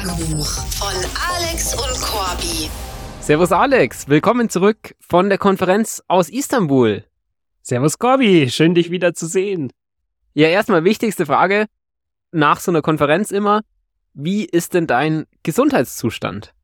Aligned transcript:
Tagebuch 0.00 0.46
von 0.46 0.94
Alex 1.30 1.74
und 1.74 2.00
Corby. 2.00 2.70
Servus 3.20 3.52
Alex, 3.52 4.08
willkommen 4.08 4.48
zurück 4.48 4.94
von 4.98 5.28
der 5.28 5.36
Konferenz 5.36 6.02
aus 6.08 6.30
Istanbul. 6.30 7.04
Servus 7.60 7.98
Corby, 7.98 8.48
schön 8.48 8.74
dich 8.74 8.90
wieder 8.90 9.12
zu 9.12 9.26
sehen. 9.26 9.70
Ja, 10.32 10.48
erstmal 10.48 10.84
wichtigste 10.84 11.26
Frage 11.26 11.66
nach 12.32 12.60
so 12.60 12.70
einer 12.70 12.80
Konferenz 12.80 13.30
immer, 13.30 13.60
wie 14.14 14.46
ist 14.46 14.72
denn 14.72 14.86
dein 14.86 15.26
Gesundheitszustand? 15.42 16.54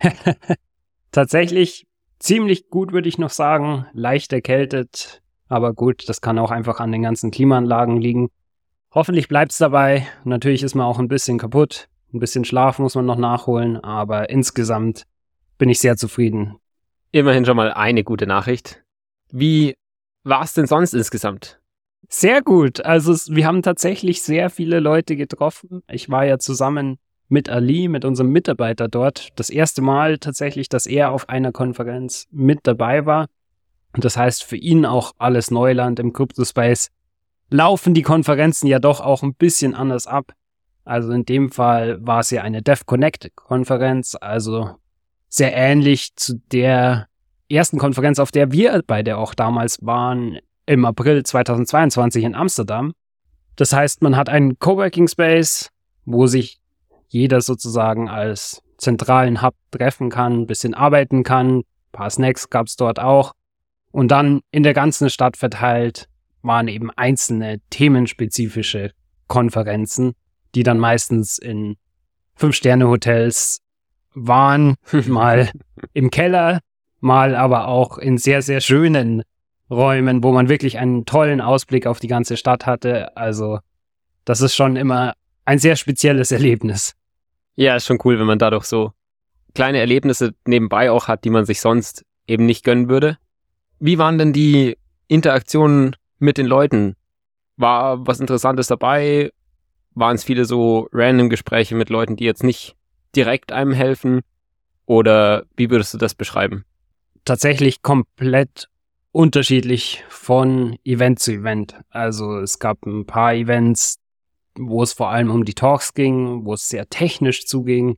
Tatsächlich 1.12 1.86
ziemlich 2.18 2.70
gut, 2.70 2.92
würde 2.92 3.10
ich 3.10 3.18
noch 3.18 3.30
sagen. 3.30 3.84
Leicht 3.92 4.32
erkältet, 4.32 5.20
aber 5.46 5.74
gut, 5.74 6.08
das 6.08 6.22
kann 6.22 6.38
auch 6.38 6.50
einfach 6.50 6.80
an 6.80 6.92
den 6.92 7.02
ganzen 7.02 7.32
Klimaanlagen 7.32 8.00
liegen. 8.00 8.30
Hoffentlich 8.94 9.28
bleibt's 9.28 9.58
dabei. 9.58 10.06
Natürlich 10.24 10.62
ist 10.62 10.74
man 10.74 10.86
auch 10.86 10.98
ein 10.98 11.08
bisschen 11.08 11.36
kaputt. 11.36 11.90
Ein 12.12 12.20
bisschen 12.20 12.44
Schlaf 12.44 12.78
muss 12.78 12.94
man 12.94 13.06
noch 13.06 13.18
nachholen, 13.18 13.76
aber 13.76 14.30
insgesamt 14.30 15.04
bin 15.58 15.68
ich 15.68 15.80
sehr 15.80 15.96
zufrieden. 15.96 16.56
Immerhin 17.12 17.44
schon 17.44 17.56
mal 17.56 17.72
eine 17.72 18.04
gute 18.04 18.26
Nachricht. 18.26 18.82
Wie 19.30 19.74
war 20.24 20.42
es 20.42 20.54
denn 20.54 20.66
sonst 20.66 20.94
insgesamt? 20.94 21.60
Sehr 22.08 22.42
gut. 22.42 22.84
Also 22.84 23.12
wir 23.34 23.46
haben 23.46 23.62
tatsächlich 23.62 24.22
sehr 24.22 24.48
viele 24.48 24.80
Leute 24.80 25.16
getroffen. 25.16 25.82
Ich 25.90 26.08
war 26.08 26.24
ja 26.24 26.38
zusammen 26.38 26.98
mit 27.28 27.50
Ali, 27.50 27.88
mit 27.88 28.06
unserem 28.06 28.30
Mitarbeiter 28.30 28.88
dort, 28.88 29.28
das 29.36 29.50
erste 29.50 29.82
Mal 29.82 30.18
tatsächlich, 30.18 30.70
dass 30.70 30.86
er 30.86 31.12
auf 31.12 31.28
einer 31.28 31.52
Konferenz 31.52 32.26
mit 32.30 32.60
dabei 32.62 33.04
war. 33.04 33.26
Und 33.92 34.04
das 34.04 34.16
heißt 34.16 34.44
für 34.44 34.56
ihn 34.56 34.86
auch 34.86 35.12
alles 35.18 35.50
Neuland 35.50 35.98
im 35.98 36.12
Crypto-Space. 36.12 36.88
Laufen 37.50 37.92
die 37.92 38.02
Konferenzen 38.02 38.66
ja 38.66 38.78
doch 38.78 39.00
auch 39.00 39.22
ein 39.22 39.34
bisschen 39.34 39.74
anders 39.74 40.06
ab. 40.06 40.32
Also 40.88 41.12
in 41.12 41.26
dem 41.26 41.52
Fall 41.52 41.98
war 42.00 42.20
es 42.20 42.30
ja 42.30 42.40
eine 42.40 42.62
DevConnect-Konferenz, 42.62 44.16
also 44.18 44.70
sehr 45.28 45.54
ähnlich 45.54 46.16
zu 46.16 46.40
der 46.50 47.08
ersten 47.50 47.76
Konferenz, 47.76 48.18
auf 48.18 48.30
der 48.30 48.52
wir 48.52 48.82
beide 48.86 49.18
auch 49.18 49.34
damals 49.34 49.84
waren, 49.84 50.38
im 50.64 50.86
April 50.86 51.24
2022 51.24 52.24
in 52.24 52.34
Amsterdam. 52.34 52.94
Das 53.56 53.74
heißt, 53.74 54.00
man 54.00 54.16
hat 54.16 54.30
einen 54.30 54.58
Coworking 54.58 55.08
Space, 55.08 55.68
wo 56.06 56.26
sich 56.26 56.58
jeder 57.08 57.42
sozusagen 57.42 58.08
als 58.08 58.62
zentralen 58.78 59.42
Hub 59.42 59.56
treffen 59.70 60.08
kann, 60.08 60.40
ein 60.40 60.46
bisschen 60.46 60.72
arbeiten 60.72 61.22
kann. 61.22 61.58
Ein 61.58 61.64
paar 61.92 62.08
Snacks 62.08 62.48
gab 62.48 62.66
es 62.66 62.76
dort 62.76 62.98
auch. 62.98 63.34
Und 63.90 64.08
dann 64.08 64.40
in 64.52 64.62
der 64.62 64.72
ganzen 64.72 65.10
Stadt 65.10 65.36
verteilt 65.36 66.08
waren 66.40 66.66
eben 66.66 66.90
einzelne 66.92 67.60
themenspezifische 67.68 68.92
Konferenzen, 69.26 70.14
die 70.54 70.62
dann 70.62 70.78
meistens 70.78 71.38
in 71.38 71.76
Fünf-Sterne-Hotels 72.36 73.60
waren, 74.14 74.76
mal 75.06 75.50
im 75.92 76.10
Keller, 76.10 76.60
mal 77.00 77.34
aber 77.34 77.68
auch 77.68 77.98
in 77.98 78.18
sehr, 78.18 78.42
sehr 78.42 78.60
schönen 78.60 79.22
Räumen, 79.70 80.22
wo 80.22 80.32
man 80.32 80.48
wirklich 80.48 80.78
einen 80.78 81.04
tollen 81.04 81.40
Ausblick 81.40 81.86
auf 81.86 82.00
die 82.00 82.08
ganze 82.08 82.36
Stadt 82.36 82.66
hatte. 82.66 83.16
Also, 83.16 83.58
das 84.24 84.40
ist 84.40 84.54
schon 84.54 84.76
immer 84.76 85.14
ein 85.44 85.58
sehr 85.58 85.76
spezielles 85.76 86.32
Erlebnis. 86.32 86.94
Ja, 87.56 87.76
ist 87.76 87.86
schon 87.86 87.98
cool, 88.04 88.18
wenn 88.18 88.26
man 88.26 88.38
dadurch 88.38 88.64
so 88.64 88.92
kleine 89.54 89.78
Erlebnisse 89.78 90.34
nebenbei 90.46 90.90
auch 90.90 91.08
hat, 91.08 91.24
die 91.24 91.30
man 91.30 91.44
sich 91.44 91.60
sonst 91.60 92.04
eben 92.26 92.46
nicht 92.46 92.64
gönnen 92.64 92.88
würde. 92.88 93.18
Wie 93.80 93.98
waren 93.98 94.18
denn 94.18 94.32
die 94.32 94.76
Interaktionen 95.08 95.96
mit 96.18 96.38
den 96.38 96.46
Leuten? 96.46 96.94
War 97.56 98.06
was 98.06 98.20
Interessantes 98.20 98.68
dabei? 98.68 99.32
Waren 99.94 100.16
es 100.16 100.24
viele 100.24 100.44
so 100.44 100.88
random 100.92 101.28
Gespräche 101.28 101.74
mit 101.74 101.90
Leuten, 101.90 102.16
die 102.16 102.24
jetzt 102.24 102.44
nicht 102.44 102.76
direkt 103.14 103.52
einem 103.52 103.72
helfen? 103.72 104.20
Oder 104.86 105.44
wie 105.56 105.70
würdest 105.70 105.92
du 105.94 105.98
das 105.98 106.14
beschreiben? 106.14 106.64
Tatsächlich 107.24 107.82
komplett 107.82 108.68
unterschiedlich 109.12 110.04
von 110.08 110.78
Event 110.84 111.18
zu 111.18 111.32
Event. 111.32 111.76
Also 111.90 112.38
es 112.38 112.58
gab 112.58 112.86
ein 112.86 113.06
paar 113.06 113.34
Events, 113.34 113.98
wo 114.56 114.82
es 114.82 114.92
vor 114.92 115.10
allem 115.10 115.30
um 115.30 115.44
die 115.44 115.54
Talks 115.54 115.94
ging, 115.94 116.44
wo 116.44 116.54
es 116.54 116.68
sehr 116.68 116.88
technisch 116.88 117.46
zuging. 117.46 117.96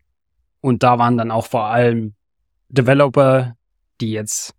Und 0.61 0.83
da 0.83 0.99
waren 0.99 1.17
dann 1.17 1.31
auch 1.31 1.47
vor 1.47 1.67
allem 1.67 2.15
Developer, 2.69 3.57
die 4.01 4.13
jetzt 4.13 4.55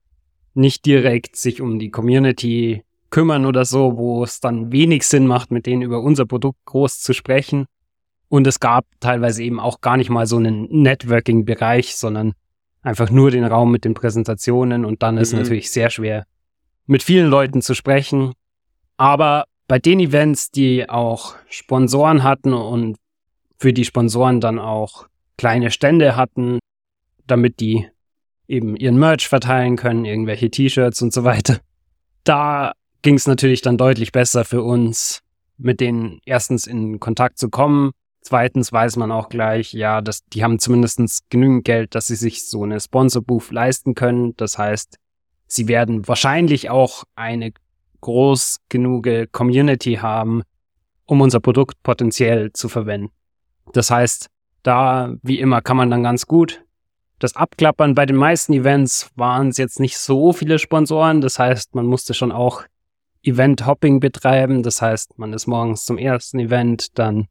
nicht 0.54 0.86
direkt 0.86 1.36
sich 1.36 1.62
um 1.62 1.80
die 1.80 1.92
Community 1.92 2.84
kümmern 3.12 3.46
oder 3.46 3.66
so, 3.66 3.98
wo 3.98 4.24
es 4.24 4.40
dann 4.40 4.72
wenig 4.72 5.06
Sinn 5.06 5.28
macht, 5.28 5.52
mit 5.52 5.66
denen 5.66 5.82
über 5.82 6.02
unser 6.02 6.26
Produkt 6.26 6.60
groß 6.66 7.00
zu 7.00 7.14
sprechen. 7.14 7.66
Und 8.30 8.48
es 8.48 8.60
gab 8.60 8.86
teilweise 9.00 9.44
eben 9.44 9.60
auch 9.60 9.82
gar 9.82 9.98
nicht 9.98 10.10
mal 10.10 10.26
so 10.26 10.38
einen 10.38 10.68
Networking-Bereich, 10.70 11.96
sondern 11.96 12.34
einfach 12.82 13.10
nur 13.10 13.30
den 13.30 13.44
Raum 13.44 13.72
mit 13.72 13.86
den 13.86 13.94
Präsentationen 13.94 14.86
und 14.86 15.04
dann 15.04 15.16
mhm. 15.16 15.22
ist 15.22 15.34
natürlich 15.34 15.70
sehr 15.70 15.90
schwer, 15.90 16.26
mit 16.88 17.04
vielen 17.04 17.30
Leuten 17.30 17.62
zu 17.62 17.76
sprechen. 17.76 18.34
Aber 18.98 19.46
bei 19.68 19.80
den 19.80 20.00
Events, 20.00 20.52
die 20.52 20.90
auch 20.90 21.36
Sponsoren 21.50 22.24
hatten 22.24 22.54
und 22.54 22.98
für 23.60 23.74
die 23.74 23.86
Sponsoren 23.86 24.42
dann 24.42 24.60
auch 24.60 25.08
kleine 25.38 25.72
Stände 25.72 26.16
hatten, 26.16 26.60
damit 27.28 27.60
die 27.60 27.88
eben 28.48 28.76
ihren 28.76 28.98
Merch 28.98 29.28
verteilen 29.28 29.76
können, 29.76 30.06
irgendwelche 30.06 30.50
T-Shirts 30.50 31.02
und 31.02 31.14
so 31.14 31.24
weiter. 31.24 31.60
Da 32.24 32.74
ging 33.02 33.16
es 33.16 33.28
natürlich 33.28 33.62
dann 33.62 33.78
deutlich 33.78 34.12
besser 34.12 34.46
für 34.46 34.64
uns, 34.64 35.22
mit 35.58 35.80
denen 35.80 36.20
erstens 36.26 36.68
in 36.68 37.00
Kontakt 37.00 37.38
zu 37.38 37.50
kommen. 37.50 37.92
Zweitens 38.22 38.72
weiß 38.72 38.98
man 38.98 39.12
auch 39.12 39.30
gleich, 39.30 39.74
ja, 39.74 40.02
dass 40.02 40.24
die 40.26 40.44
haben 40.44 40.60
zumindest 40.60 41.30
genügend 41.30 41.66
Geld, 41.66 41.96
dass 41.96 42.08
sie 42.08 42.16
sich 42.16 42.48
so 42.48 42.64
eine 42.64 42.80
Sponsor-Booth 42.80 43.52
leisten 43.52 43.96
können. 43.96 44.36
Das 44.38 44.58
heißt, 44.58 44.98
sie 45.48 45.68
werden 45.68 46.08
wahrscheinlich 46.08 46.70
auch 46.70 47.04
eine 47.16 47.52
groß 48.02 48.58
genug 48.70 49.08
Community 49.32 49.96
haben, 49.96 50.44
um 51.06 51.22
unser 51.22 51.40
Produkt 51.40 51.82
potenziell 51.84 52.54
zu 52.54 52.70
verwenden. 52.70 53.12
Das 53.74 53.90
heißt, 53.90 54.28
da, 54.64 55.16
wie 55.24 55.40
immer, 55.40 55.62
kann 55.62 55.78
man 55.78 55.90
dann 55.90 56.04
ganz 56.04 56.26
gut 56.28 56.64
das 57.20 57.36
abklappern. 57.36 57.96
Bei 57.96 58.06
den 58.06 58.16
meisten 58.16 58.54
Events 58.54 59.10
waren 59.16 59.50
es 59.50 59.58
jetzt 59.58 59.80
nicht 59.80 59.98
so 59.98 60.34
viele 60.34 60.60
Sponsoren. 60.60 61.22
Das 61.22 61.40
heißt, 61.40 61.76
man 61.76 61.86
musste 61.86 62.14
schon 62.14 62.32
auch 62.32 62.64
Event-Hopping 63.24 64.00
betreiben. 64.00 64.64
Das 64.64 64.82
heißt, 64.82 65.18
man 65.18 65.34
ist 65.34 65.48
morgens 65.48 65.86
zum 65.86 65.98
ersten 65.98 66.40
Event, 66.40 66.98
dann 66.98 67.28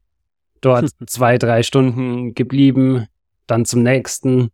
dort 0.61 0.89
zwei, 1.07 1.37
drei 1.37 1.63
Stunden 1.63 2.33
geblieben, 2.33 3.07
dann 3.47 3.65
zum 3.65 3.83
nächsten, 3.83 4.49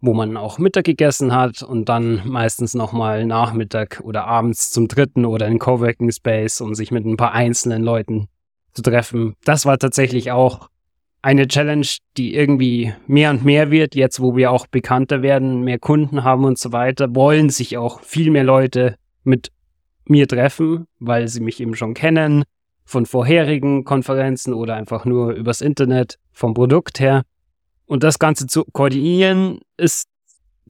wo 0.00 0.14
man 0.14 0.36
auch 0.36 0.58
Mittag 0.58 0.84
gegessen 0.84 1.34
hat 1.34 1.62
und 1.62 1.88
dann 1.88 2.22
meistens 2.24 2.74
nochmal 2.74 3.26
Nachmittag 3.26 4.00
oder 4.04 4.26
abends 4.26 4.70
zum 4.70 4.88
dritten 4.88 5.24
oder 5.24 5.46
in 5.48 5.58
Coworking 5.58 6.12
Space, 6.12 6.60
um 6.60 6.74
sich 6.74 6.90
mit 6.90 7.04
ein 7.04 7.16
paar 7.16 7.32
einzelnen 7.32 7.82
Leuten 7.82 8.28
zu 8.72 8.82
treffen. 8.82 9.34
Das 9.44 9.66
war 9.66 9.78
tatsächlich 9.78 10.30
auch 10.30 10.68
eine 11.20 11.48
Challenge, 11.48 11.86
die 12.16 12.34
irgendwie 12.34 12.94
mehr 13.06 13.30
und 13.30 13.44
mehr 13.44 13.70
wird, 13.70 13.94
jetzt 13.96 14.20
wo 14.20 14.36
wir 14.36 14.52
auch 14.52 14.68
bekannter 14.68 15.20
werden, 15.22 15.62
mehr 15.62 15.80
Kunden 15.80 16.22
haben 16.22 16.44
und 16.44 16.58
so 16.58 16.70
weiter, 16.70 17.14
wollen 17.14 17.50
sich 17.50 17.76
auch 17.76 18.00
viel 18.02 18.30
mehr 18.30 18.44
Leute 18.44 18.96
mit 19.24 19.50
mir 20.10 20.28
treffen, 20.28 20.86
weil 20.98 21.28
sie 21.28 21.40
mich 21.40 21.60
eben 21.60 21.74
schon 21.74 21.94
kennen 21.94 22.44
von 22.84 23.04
vorherigen 23.04 23.84
Konferenzen 23.84 24.54
oder 24.54 24.74
einfach 24.74 25.04
nur 25.04 25.32
übers 25.32 25.60
Internet 25.60 26.18
vom 26.32 26.54
Produkt 26.54 27.00
her. 27.00 27.22
Und 27.86 28.02
das 28.02 28.18
Ganze 28.18 28.46
zu 28.46 28.64
koordinieren 28.64 29.60
ist 29.76 30.08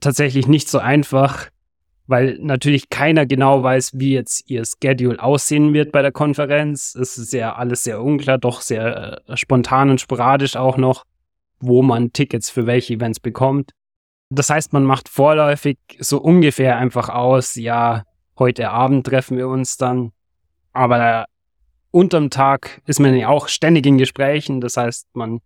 tatsächlich 0.00 0.48
nicht 0.48 0.68
so 0.68 0.78
einfach, 0.78 1.48
weil 2.06 2.38
natürlich 2.40 2.88
keiner 2.88 3.26
genau 3.26 3.62
weiß, 3.62 3.92
wie 3.94 4.14
jetzt 4.14 4.50
ihr 4.50 4.64
Schedule 4.64 5.22
aussehen 5.22 5.74
wird 5.74 5.92
bei 5.92 6.02
der 6.02 6.10
Konferenz. 6.10 6.94
Es 6.94 7.18
ist 7.18 7.32
ja 7.32 7.54
alles 7.54 7.84
sehr 7.84 8.02
unklar, 8.02 8.38
doch 8.38 8.62
sehr 8.62 9.22
äh, 9.26 9.36
spontan 9.36 9.90
und 9.90 10.00
sporadisch 10.00 10.56
auch 10.56 10.76
noch, 10.76 11.04
wo 11.60 11.82
man 11.82 12.12
Tickets 12.12 12.50
für 12.50 12.66
welche 12.66 12.94
Events 12.94 13.20
bekommt. 13.20 13.72
Das 14.30 14.50
heißt, 14.50 14.72
man 14.72 14.84
macht 14.84 15.08
vorläufig 15.08 15.78
so 15.98 16.18
ungefähr 16.18 16.78
einfach 16.78 17.08
aus, 17.08 17.54
ja, 17.54 18.04
heute 18.38 18.70
Abend 18.70 19.06
treffen 19.06 19.36
wir 19.36 19.48
uns 19.48 19.76
dann. 19.76 20.12
Aber 20.72 21.26
unterm 21.90 22.30
Tag 22.30 22.80
ist 22.86 23.00
man 23.00 23.14
ja 23.16 23.28
auch 23.28 23.48
ständig 23.48 23.86
in 23.86 23.98
Gesprächen. 23.98 24.60
Das 24.60 24.76
heißt, 24.76 25.08
man 25.14 25.40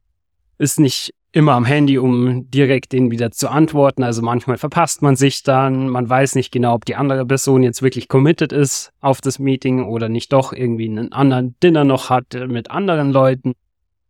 ist 0.59 0.79
nicht 0.79 1.15
immer 1.33 1.53
am 1.53 1.65
Handy, 1.65 1.99
um 1.99 2.51
direkt 2.51 2.93
den 2.93 3.11
wieder 3.11 3.31
zu 3.31 3.49
antworten. 3.49 4.03
Also 4.03 4.21
manchmal 4.21 4.59
verpasst 4.59 5.01
man 5.01 5.17
sich 5.17 5.43
dann. 5.43 5.89
Man 5.89 6.09
weiß 6.09 6.35
nicht 6.35 6.53
genau, 6.53 6.75
ob 6.75 6.85
die 6.85 6.95
andere 6.95 7.25
Person 7.27 7.63
jetzt 7.63 7.83
wirklich 7.83 8.09
committed 8.09 8.53
ist 8.53 8.93
auf 9.01 9.21
das 9.21 9.39
Meeting 9.39 9.85
oder 9.85 10.09
nicht 10.09 10.33
doch 10.33 10.53
irgendwie 10.53 10.89
einen 10.89 11.13
anderen 11.13 11.57
Dinner 11.63 11.85
noch 11.85 12.11
hat 12.11 12.35
mit 12.49 12.71
anderen 12.71 13.13
Leuten. 13.13 13.55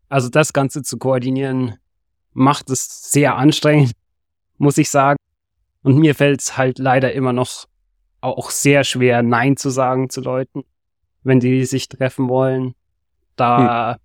Also 0.08 0.29
das 0.29 0.52
Ganze 0.52 0.82
zu 0.82 0.99
koordinieren 0.99 1.76
macht 2.32 2.70
es 2.70 3.11
sehr 3.12 3.37
anstrengend, 3.37 3.93
muss 4.58 4.79
ich 4.79 4.90
sagen. 4.90 5.17
Und 5.82 5.99
mir 5.99 6.14
fällt 6.14 6.40
es 6.40 6.56
halt 6.56 6.79
leider 6.79 7.12
immer 7.12 7.32
noch 7.32 7.67
auch 8.22 8.50
sehr 8.50 8.84
schwer, 8.84 9.22
Nein 9.22 9.56
zu 9.56 9.70
sagen 9.70 10.08
zu 10.08 10.20
Leuten, 10.20 10.64
wenn 11.22 11.40
die 11.40 11.64
sich 11.64 11.88
treffen 11.88 12.28
wollen. 12.28 12.74
Da 13.36 13.94
hm. 13.94 14.00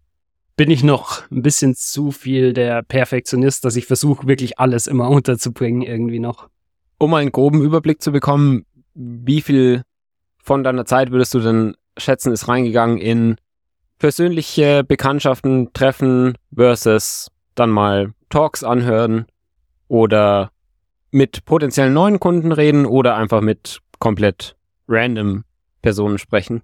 bin 0.56 0.72
ich 0.72 0.84
noch 0.84 1.30
ein 1.31 1.42
bisschen 1.42 1.75
zu 1.75 2.12
viel 2.12 2.54
der 2.54 2.84
Perfektionist, 2.84 3.64
dass 3.64 3.75
ich 3.75 3.86
versuche, 3.86 4.28
wirklich 4.28 4.60
alles 4.60 4.88
immer 4.88 5.10
unterzubringen, 5.10 5.81
irgendwie 5.81 6.19
noch. 6.19 6.50
Um 6.98 7.14
einen 7.14 7.31
groben 7.31 7.62
Überblick 7.62 8.02
zu 8.02 8.12
bekommen, 8.12 8.66
wie 8.96 9.42
viel 9.42 9.84
von 10.44 10.64
deiner 10.64 10.86
Zeit 10.86 11.12
würdest 11.12 11.34
du 11.34 11.40
denn 11.40 11.75
schätzen, 11.98 12.31
ist 12.31 12.48
reingegangen 12.48 12.98
in 12.98 13.36
persönliche 14.00 14.84
Bekanntschaften, 14.84 15.72
Treffen 15.74 16.38
versus 16.54 17.30
dann 17.56 17.69
mal 17.69 18.14
Talks 18.30 18.64
anhören 18.64 19.25
oder 19.88 20.52
mit 21.12 21.46
potenziellen 21.46 21.94
neuen 21.94 22.19
Kunden 22.19 22.52
reden 22.52 22.86
oder 22.86 23.16
einfach 23.16 23.42
mit 23.42 23.80
komplett 24.00 24.56
random 24.88 25.44
Personen 25.82 26.18
sprechen? 26.18 26.62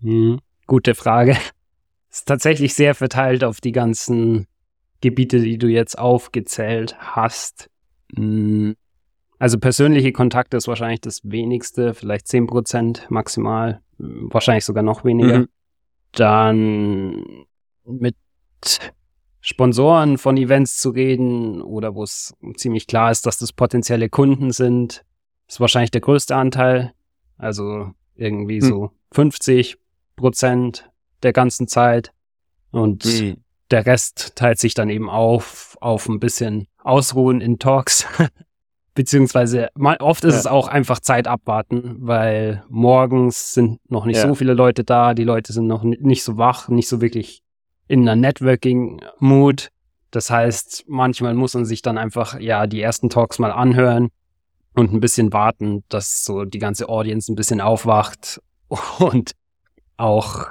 Hm, 0.00 0.40
gute 0.66 0.94
Frage. 0.94 1.36
Ist 2.10 2.28
tatsächlich 2.28 2.74
sehr 2.74 2.94
verteilt 2.94 3.42
auf 3.42 3.60
die 3.60 3.72
ganzen 3.72 4.46
Gebiete, 5.00 5.40
die 5.40 5.58
du 5.58 5.66
jetzt 5.66 5.98
aufgezählt 5.98 6.96
hast. 6.98 7.68
Hm, 8.14 8.76
also 9.38 9.58
persönliche 9.58 10.12
Kontakte 10.12 10.56
ist 10.56 10.68
wahrscheinlich 10.68 11.00
das 11.00 11.20
wenigste, 11.24 11.92
vielleicht 11.92 12.26
10% 12.26 13.02
maximal, 13.10 13.82
wahrscheinlich 13.98 14.64
sogar 14.64 14.82
noch 14.82 15.04
weniger. 15.04 15.40
Mhm. 15.40 15.48
Dann 16.12 17.24
mit 17.84 18.16
Sponsoren 19.40 20.16
von 20.16 20.36
Events 20.36 20.78
zu 20.78 20.90
reden 20.90 21.60
oder 21.60 21.94
wo 21.94 22.04
es 22.04 22.32
ziemlich 22.56 22.86
klar 22.86 23.10
ist, 23.10 23.26
dass 23.26 23.36
das 23.36 23.52
potenzielle 23.52 24.08
Kunden 24.08 24.52
sind, 24.52 25.04
ist 25.48 25.60
wahrscheinlich 25.60 25.90
der 25.90 26.00
größte 26.00 26.34
Anteil. 26.34 26.92
Also 27.36 27.92
irgendwie 28.16 28.60
hm. 28.60 28.68
so 28.68 28.90
50 29.12 29.76
Prozent 30.16 30.90
der 31.22 31.32
ganzen 31.32 31.68
Zeit. 31.68 32.12
Und 32.70 33.04
hm. 33.04 33.36
der 33.70 33.86
Rest 33.86 34.32
teilt 34.36 34.58
sich 34.58 34.74
dann 34.74 34.90
eben 34.90 35.08
auf, 35.08 35.76
auf 35.80 36.08
ein 36.08 36.20
bisschen 36.20 36.66
Ausruhen 36.82 37.40
in 37.40 37.58
Talks. 37.58 38.06
Beziehungsweise 38.94 39.70
mal, 39.74 39.96
oft 39.96 40.22
ist 40.24 40.34
ja. 40.34 40.40
es 40.40 40.46
auch 40.46 40.68
einfach 40.68 41.00
Zeit 41.00 41.26
abwarten, 41.26 41.96
weil 41.98 42.62
morgens 42.68 43.52
sind 43.52 43.80
noch 43.90 44.04
nicht 44.04 44.18
ja. 44.18 44.28
so 44.28 44.36
viele 44.36 44.54
Leute 44.54 44.84
da, 44.84 45.14
die 45.14 45.24
Leute 45.24 45.52
sind 45.52 45.66
noch 45.66 45.82
nicht 45.82 46.22
so 46.22 46.36
wach, 46.38 46.68
nicht 46.68 46.88
so 46.88 47.00
wirklich 47.00 47.42
in 47.88 48.02
einer 48.02 48.14
Networking-Mood. 48.14 49.70
Das 50.12 50.30
heißt, 50.30 50.84
manchmal 50.86 51.34
muss 51.34 51.54
man 51.54 51.64
sich 51.64 51.82
dann 51.82 51.98
einfach 51.98 52.38
ja 52.38 52.68
die 52.68 52.80
ersten 52.80 53.10
Talks 53.10 53.40
mal 53.40 53.50
anhören 53.50 54.10
und 54.74 54.92
ein 54.92 55.00
bisschen 55.00 55.32
warten, 55.32 55.84
dass 55.88 56.24
so 56.24 56.44
die 56.44 56.58
ganze 56.58 56.88
Audience 56.88 57.32
ein 57.32 57.36
bisschen 57.36 57.60
aufwacht 57.60 58.40
und 58.98 59.32
auch 59.96 60.48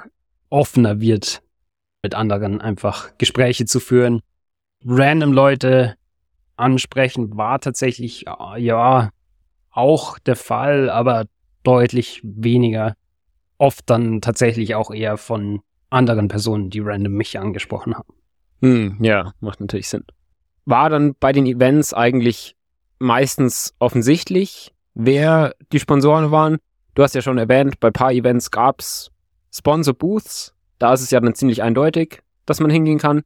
offener 0.48 1.00
wird, 1.00 1.42
mit 2.02 2.14
anderen 2.14 2.60
einfach 2.60 3.16
Gespräche 3.18 3.66
zu 3.66 3.80
führen. 3.80 4.20
Random 4.84 5.32
Leute 5.32 5.96
ansprechen 6.56 7.36
war 7.36 7.60
tatsächlich, 7.60 8.24
ja, 8.56 9.10
auch 9.70 10.18
der 10.20 10.36
Fall, 10.36 10.88
aber 10.88 11.24
deutlich 11.62 12.20
weniger. 12.22 12.94
Oft 13.58 13.88
dann 13.90 14.20
tatsächlich 14.20 14.74
auch 14.74 14.90
eher 14.90 15.16
von 15.16 15.62
anderen 15.90 16.28
Personen, 16.28 16.70
die 16.70 16.80
random 16.80 17.12
mich 17.12 17.38
angesprochen 17.38 17.94
haben. 17.94 18.14
Hm, 18.60 18.98
ja, 19.02 19.32
macht 19.40 19.60
natürlich 19.60 19.88
Sinn. 19.88 20.04
War 20.64 20.90
dann 20.90 21.14
bei 21.18 21.32
den 21.32 21.46
Events 21.46 21.92
eigentlich 21.92 22.56
meistens 23.04 23.74
offensichtlich, 23.78 24.72
wer 24.94 25.54
die 25.72 25.78
Sponsoren 25.78 26.30
waren? 26.30 26.58
Du 26.94 27.02
hast 27.02 27.14
ja 27.14 27.22
schon 27.22 27.38
erwähnt, 27.38 27.78
bei 27.78 27.88
ein 27.88 27.92
paar 27.92 28.12
Events 28.12 28.50
gab 28.50 28.80
es 28.80 29.10
Sponsor-Booths. 29.52 30.54
Da 30.78 30.92
ist 30.92 31.02
es 31.02 31.10
ja 31.10 31.20
dann 31.20 31.34
ziemlich 31.34 31.62
eindeutig, 31.62 32.22
dass 32.46 32.60
man 32.60 32.70
hingehen 32.70 32.98
kann. 32.98 33.22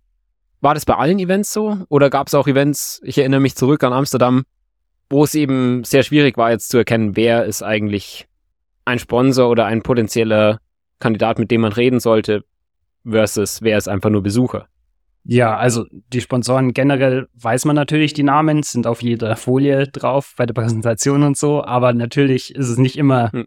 War 0.61 0.75
das 0.75 0.85
bei 0.85 0.97
allen 0.97 1.19
Events 1.19 1.53
so? 1.53 1.79
Oder 1.89 2.11
gab 2.11 2.27
es 2.27 2.35
auch 2.35 2.49
Events, 2.49 3.01
ich 3.05 3.19
erinnere 3.19 3.41
mich 3.41 3.55
zurück 3.55 3.85
an 3.85 3.93
Amsterdam, 3.93 4.45
wo 5.09 5.25
es 5.25 5.35
eben 5.35 5.85
sehr 5.85 6.03
schwierig 6.03 6.37
war, 6.37 6.51
jetzt 6.51 6.69
zu 6.71 6.79
erkennen, 6.79 7.17
wer 7.17 7.45
ist 7.45 7.63
eigentlich 7.63 8.27
ein 8.85 8.99
Sponsor 8.99 9.49
oder 9.49 9.67
ein 9.67 9.83
potenzieller 9.83 10.59
Kandidat, 10.99 11.39
mit 11.39 11.51
dem 11.51 11.61
man 11.61 11.73
reden 11.73 12.01
sollte, 12.01 12.45
versus 13.09 13.63
wer 13.63 13.79
ist 13.79 13.89
einfach 13.89 14.11
nur 14.11 14.23
Besucher? 14.23 14.67
Ja, 15.31 15.57
also 15.57 15.85
die 15.93 16.23
Sponsoren 16.23 16.73
generell 16.73 17.29
weiß 17.35 17.67
man 17.67 17.77
natürlich 17.77 18.15
die 18.15 18.23
Namen, 18.23 18.63
sind 18.63 18.87
auf 18.87 19.03
jeder 19.03 19.37
Folie 19.37 19.87
drauf 19.87 20.33
bei 20.37 20.47
der 20.47 20.55
Präsentation 20.55 21.23
und 21.23 21.37
so, 21.37 21.63
aber 21.63 21.93
natürlich 21.93 22.55
ist 22.55 22.69
es 22.69 22.79
nicht 22.79 22.97
immer 22.97 23.31
hm. 23.33 23.47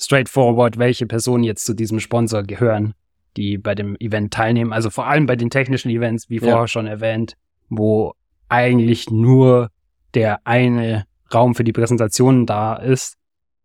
straightforward, 0.00 0.78
welche 0.78 1.06
Personen 1.06 1.42
jetzt 1.42 1.66
zu 1.66 1.74
diesem 1.74 1.98
Sponsor 1.98 2.44
gehören 2.44 2.94
die 3.38 3.56
bei 3.56 3.74
dem 3.74 3.96
Event 4.00 4.34
teilnehmen. 4.34 4.72
Also 4.72 4.90
vor 4.90 5.06
allem 5.06 5.26
bei 5.26 5.36
den 5.36 5.48
technischen 5.48 5.90
Events, 5.90 6.28
wie 6.28 6.38
ja. 6.38 6.50
vorher 6.50 6.68
schon 6.68 6.86
erwähnt, 6.86 7.34
wo 7.68 8.14
eigentlich 8.48 9.10
nur 9.10 9.70
der 10.14 10.46
eine 10.46 11.04
Raum 11.32 11.54
für 11.54 11.64
die 11.64 11.72
Präsentationen 11.72 12.46
da 12.46 12.74
ist. 12.74 13.16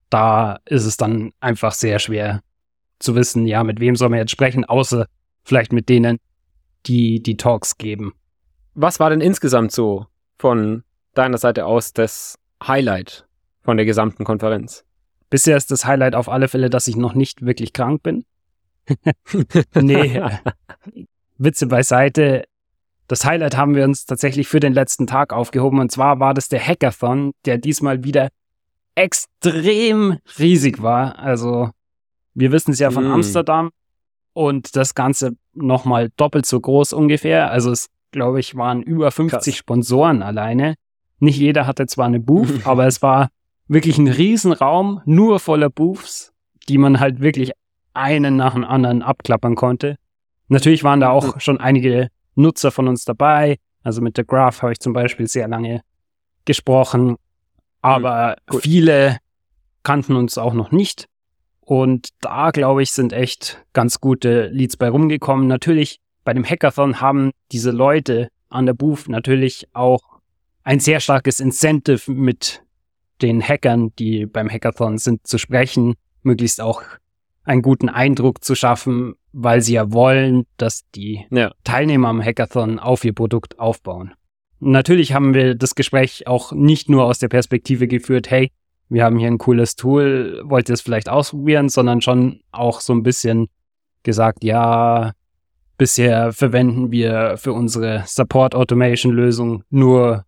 Da 0.10 0.60
ist 0.66 0.86
es 0.86 0.96
dann 0.96 1.32
einfach 1.40 1.74
sehr 1.74 2.00
schwer 2.00 2.42
zu 3.00 3.16
wissen, 3.16 3.48
ja, 3.48 3.64
mit 3.64 3.80
wem 3.80 3.96
soll 3.96 4.10
man 4.10 4.20
jetzt 4.20 4.32
sprechen, 4.32 4.64
außer 4.64 5.08
vielleicht 5.44 5.74
mit 5.74 5.90
denen, 5.90 6.20
die 6.86 7.22
die 7.22 7.38
Talks 7.38 7.78
geben. 7.78 8.14
Was 8.74 9.00
war 9.00 9.10
denn 9.10 9.22
insgesamt 9.22 9.72
so 9.72 10.08
von 10.38 10.84
deiner 11.14 11.38
Seite 11.38 11.66
aus 11.66 11.94
das 11.94 12.38
Highlight 12.66 13.28
von 13.62 13.78
der 13.78 13.86
gesamten 13.86 14.24
Konferenz? 14.24 14.84
Bisher 15.30 15.58
ist 15.58 15.72
das 15.72 15.86
Highlight 15.86 16.16
auf 16.16 16.30
alle 16.30 16.48
Fälle, 16.48 16.70
dass 16.70 16.88
ich 16.88 16.96
noch 16.96 17.14
nicht 17.14 17.46
wirklich 17.46 17.74
krank 17.74 18.04
bin. 18.04 18.26
nee, 19.74 20.22
Witze 21.38 21.68
beiseite. 21.68 22.44
Das 23.08 23.26
Highlight 23.26 23.58
haben 23.58 23.76
wir 23.76 23.84
uns 23.84 24.06
tatsächlich 24.06 24.48
für 24.48 24.60
den 24.60 24.74
letzten 24.74 25.08
Tag 25.08 25.34
aufgehoben. 25.34 25.80
Und 25.80 25.92
zwar 25.92 26.20
war 26.20 26.34
das 26.34 26.50
der 26.50 26.66
Hackathon, 26.66 27.34
der 27.46 27.58
diesmal 27.58 28.04
wieder 28.04 28.30
extrem 28.96 30.20
riesig 30.40 30.82
war. 30.82 31.20
Also, 31.20 31.70
wir 32.34 32.52
wissen 32.52 32.72
es 32.72 32.80
ja 32.80 32.92
von 32.92 33.08
mm. 33.08 33.12
Amsterdam. 33.12 33.72
Und 34.34 34.76
das 34.76 34.96
Ganze 34.96 35.36
nochmal 35.54 36.10
doppelt 36.18 36.46
so 36.46 36.60
groß 36.60 36.94
ungefähr. 36.94 37.52
Also, 37.52 37.72
es, 37.72 37.90
glaube 38.12 38.40
ich, 38.40 38.56
waren 38.56 38.82
über 38.82 39.12
50 39.12 39.54
Krass. 39.54 39.56
Sponsoren 39.56 40.22
alleine. 40.22 40.76
Nicht 41.20 41.38
jeder 41.38 41.68
hatte 41.68 41.86
zwar 41.86 42.08
eine 42.08 42.20
Booth, 42.20 42.50
aber 42.66 42.88
es 42.88 43.02
war 43.02 43.30
wirklich 43.68 43.98
ein 43.98 44.08
Riesenraum, 44.08 45.02
nur 45.06 45.40
voller 45.40 45.70
Booths, 45.70 46.34
die 46.68 46.78
man 46.78 47.00
halt 47.00 47.22
wirklich 47.22 47.52
einen 47.94 48.36
nach 48.36 48.54
dem 48.54 48.64
anderen 48.64 49.02
abklappern 49.02 49.56
konnte. 49.56 49.98
Natürlich 50.48 50.84
waren 50.84 51.00
da 51.00 51.10
auch 51.10 51.40
schon 51.40 51.60
einige 51.60 52.10
Nutzer 52.36 52.72
von 52.72 52.88
uns 52.88 53.06
dabei. 53.06 53.58
Also 53.84 54.02
mit 54.02 54.18
der 54.18 54.26
Graph 54.26 54.62
habe 54.62 54.74
ich 54.74 54.80
zum 54.80 54.94
Beispiel 54.94 55.28
sehr 55.28 55.48
lange 55.48 55.82
gesprochen. 56.46 57.18
Aber 57.82 58.38
mhm, 58.52 58.60
viele 58.60 59.18
kannten 59.84 60.16
uns 60.16 60.38
auch 60.38 60.54
noch 60.54 60.72
nicht. 60.72 61.08
Und 61.66 62.10
da, 62.20 62.52
glaube 62.52 62.84
ich, 62.84 62.92
sind 62.92 63.14
echt 63.14 63.64
ganz 63.72 64.02
gute 64.02 64.48
Leads 64.48 64.78
bei 64.78 64.90
rumgekommen. 64.90 65.48
Natürlich, 65.48 66.00
bei 66.26 66.34
dem 66.34 66.44
Hackathon 66.44 67.00
haben 67.00 67.32
diese 67.52 67.72
Leute 67.72 68.30
an 68.50 68.66
der 68.66 68.74
Booth 68.74 69.08
natürlich 69.08 69.68
auch 69.74 70.20
ein 70.64 70.80
sehr 70.80 71.00
starkes 71.00 71.40
Incentive 71.40 72.12
mit 72.12 72.64
den 73.22 73.42
Hackern, 73.42 73.94
die 73.98 74.26
beim 74.26 74.50
Hackathon 74.50 74.98
sind, 74.98 75.26
zu 75.26 75.38
sprechen, 75.38 75.96
möglichst 76.24 76.62
auch 76.62 76.82
einen 77.44 77.62
guten 77.62 77.90
Eindruck 77.90 78.44
zu 78.44 78.56
schaffen, 78.56 79.16
weil 79.32 79.62
sie 79.62 79.74
ja 79.74 79.92
wollen, 79.92 80.46
dass 80.58 80.84
die 80.96 81.26
ja. 81.32 81.52
Teilnehmer 81.64 82.10
am 82.10 82.22
Hackathon 82.22 82.80
auf 82.80 83.04
ihr 83.04 83.14
Produkt 83.14 83.60
aufbauen. 83.60 84.14
natürlich 84.60 85.14
haben 85.14 85.34
wir 85.34 85.56
das 85.56 85.76
Gespräch 85.76 86.28
auch 86.28 86.54
nicht 86.54 86.90
nur 86.90 87.06
aus 87.06 87.20
der 87.20 87.28
Perspektive 87.28 87.88
geführt, 87.88 88.30
hey, 88.30 88.52
wir 88.94 89.04
haben 89.04 89.18
hier 89.18 89.28
ein 89.28 89.40
cooles 89.40 89.76
Tool, 89.76 90.42
wollt 90.46 90.70
ihr 90.70 90.74
es 90.74 90.82
vielleicht 90.82 91.10
ausprobieren, 91.10 91.68
sondern 91.68 92.02
schon 92.02 92.42
auch 92.52 92.80
so 92.80 92.94
ein 92.94 93.02
bisschen 93.02 93.48
gesagt, 94.04 94.44
ja, 94.44 95.14
bisher 95.78 96.32
verwenden 96.32 96.92
wir 96.92 97.36
für 97.38 97.54
unsere 97.54 98.04
Support 98.06 98.54
Automation 98.54 99.12
Lösung 99.12 99.64
nur 99.72 100.26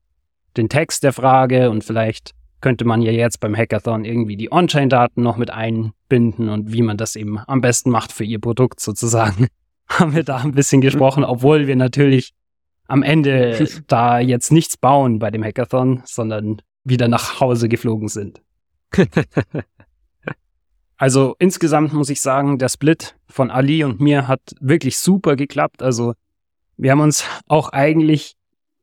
den 0.58 0.68
Text 0.68 1.04
der 1.04 1.14
Frage 1.14 1.70
und 1.70 1.84
vielleicht 1.84 2.32
könnte 2.60 2.86
man 2.86 3.04
ja 3.04 3.12
jetzt 3.12 3.40
beim 3.40 3.56
Hackathon 3.56 4.04
irgendwie 4.04 4.36
die 4.36 4.52
On-Chain-Daten 4.52 5.22
noch 5.22 5.38
mit 5.38 5.52
einbinden 5.52 6.50
und 6.50 6.74
wie 6.74 6.82
man 6.82 6.98
das 6.98 7.16
eben 7.16 7.38
am 7.46 7.62
besten 7.62 7.92
macht 7.92 8.12
für 8.12 8.24
ihr 8.24 8.40
Produkt 8.40 8.80
sozusagen. 8.80 9.48
Haben 9.88 10.16
wir 10.16 10.24
da 10.24 10.38
ein 10.38 10.54
bisschen 10.54 10.82
gesprochen, 10.82 11.24
obwohl 11.24 11.68
wir 11.68 11.76
natürlich 11.76 12.34
am 12.88 13.04
Ende 13.04 13.68
da 13.88 14.18
jetzt 14.20 14.52
nichts 14.52 14.78
bauen 14.78 15.20
bei 15.20 15.30
dem 15.30 15.44
Hackathon, 15.44 16.02
sondern 16.06 16.64
wieder 16.84 17.08
nach 17.08 17.40
Hause 17.40 17.70
geflogen 17.70 18.08
sind. 18.08 18.42
Also 20.98 21.36
insgesamt 21.40 21.94
muss 21.94 22.10
ich 22.10 22.22
sagen, 22.22 22.58
der 22.58 22.70
Split 22.70 23.16
von 23.28 23.52
Ali 23.52 23.84
und 23.84 24.00
mir 24.00 24.28
hat 24.28 24.42
wirklich 24.60 24.98
super 24.98 25.36
geklappt. 25.36 25.82
Also 25.82 26.14
wir 26.78 26.92
haben 26.92 27.02
uns 27.02 27.24
auch 27.48 27.70
eigentlich 27.70 28.36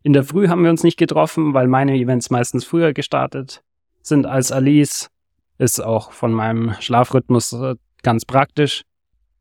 in 0.03 0.13
der 0.13 0.25
Früh 0.25 0.49
haben 0.49 0.65
wir 0.65 0.71
uns 0.71 0.83
nicht 0.83 0.97
getroffen, 0.97 1.55
weil 1.55 1.69
meine 1.69 1.95
Events 1.97 2.31
meistens 2.31 2.65
früher 2.65 2.93
gestartet 2.93 3.63
sind 4.03 4.27
als 4.27 4.51
Alice. 4.51 5.09
Ist 5.59 5.81
auch 5.81 6.11
von 6.11 6.33
meinem 6.33 6.75
Schlafrhythmus 6.81 7.53
äh, 7.53 7.77
ganz 8.03 8.25
praktisch. 8.25 8.83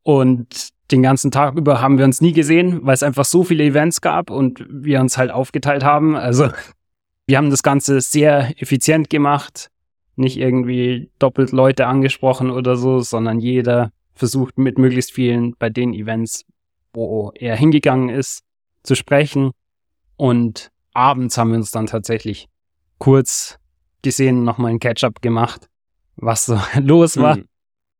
Und 0.04 0.70
den 0.92 1.02
ganzen 1.02 1.32
Tag 1.32 1.56
über 1.56 1.82
haben 1.82 1.98
wir 1.98 2.06
uns 2.06 2.22
nie 2.22 2.34
gesehen, 2.34 2.82
weil 2.84 2.94
es 2.94 3.02
einfach 3.02 3.26
so 3.26 3.44
viele 3.44 3.64
Events 3.64 4.02
gab 4.02 4.30
und 4.30 4.64
wir 4.70 5.00
uns 5.00 5.18
halt 5.18 5.32
aufgeteilt 5.32 5.84
haben. 5.84 6.16
Also 6.16 6.50
wir 7.26 7.38
haben 7.38 7.50
das 7.50 7.64
Ganze 7.64 8.02
sehr 8.02 8.54
effizient 8.62 9.10
gemacht, 9.10 9.71
nicht 10.22 10.38
irgendwie 10.38 11.12
doppelt 11.20 11.52
Leute 11.52 11.88
angesprochen 11.88 12.50
oder 12.50 12.78
so, 12.78 13.00
sondern 13.00 13.40
jeder 13.40 13.92
versucht 14.14 14.58
mit 14.58 14.78
möglichst 14.78 15.12
vielen 15.12 15.56
bei 15.58 15.70
den 15.70 15.94
Events, 15.94 16.46
wo 16.94 17.32
er 17.36 17.56
hingegangen 17.56 18.10
ist, 18.10 18.44
zu 18.84 18.96
sprechen. 18.96 19.52
Und 20.16 20.72
abends 20.94 21.38
haben 21.38 21.52
wir 21.52 21.58
uns 21.58 21.72
dann 21.72 21.88
tatsächlich 21.88 22.48
kurz 22.98 23.58
gesehen, 24.02 24.44
nochmal 24.44 24.72
ein 24.72 24.80
Catch-up 24.80 25.22
gemacht, 25.22 25.68
was 26.16 26.46
so 26.46 26.60
los 26.80 27.18
war. 27.18 27.38
Mhm. 27.38 27.46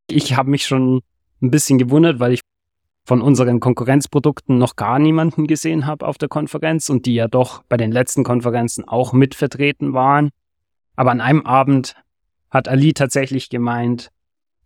Ich 0.10 0.36
habe 0.36 0.50
mich 0.50 0.66
schon 0.66 1.02
ein 1.42 1.52
bisschen 1.52 1.78
gewundert, 1.78 2.20
weil 2.20 2.34
ich 2.34 2.42
von 3.06 3.22
unseren 3.22 3.60
Konkurrenzprodukten 3.60 4.58
noch 4.58 4.76
gar 4.76 5.00
niemanden 5.00 5.48
gesehen 5.48 5.88
habe 5.88 6.06
auf 6.06 6.18
der 6.18 6.30
Konferenz 6.30 6.90
und 6.90 7.06
die 7.06 7.16
ja 7.16 7.28
doch 7.28 7.64
bei 7.64 7.78
den 7.78 7.92
letzten 7.92 8.24
Konferenzen 8.24 8.88
auch 8.88 9.12
mitvertreten 9.12 9.94
waren. 9.94 10.30
Aber 10.96 11.12
an 11.12 11.22
einem 11.22 11.46
Abend 11.46 11.96
hat 12.52 12.68
Ali 12.68 12.94
tatsächlich 12.94 13.50
gemeint, 13.50 14.12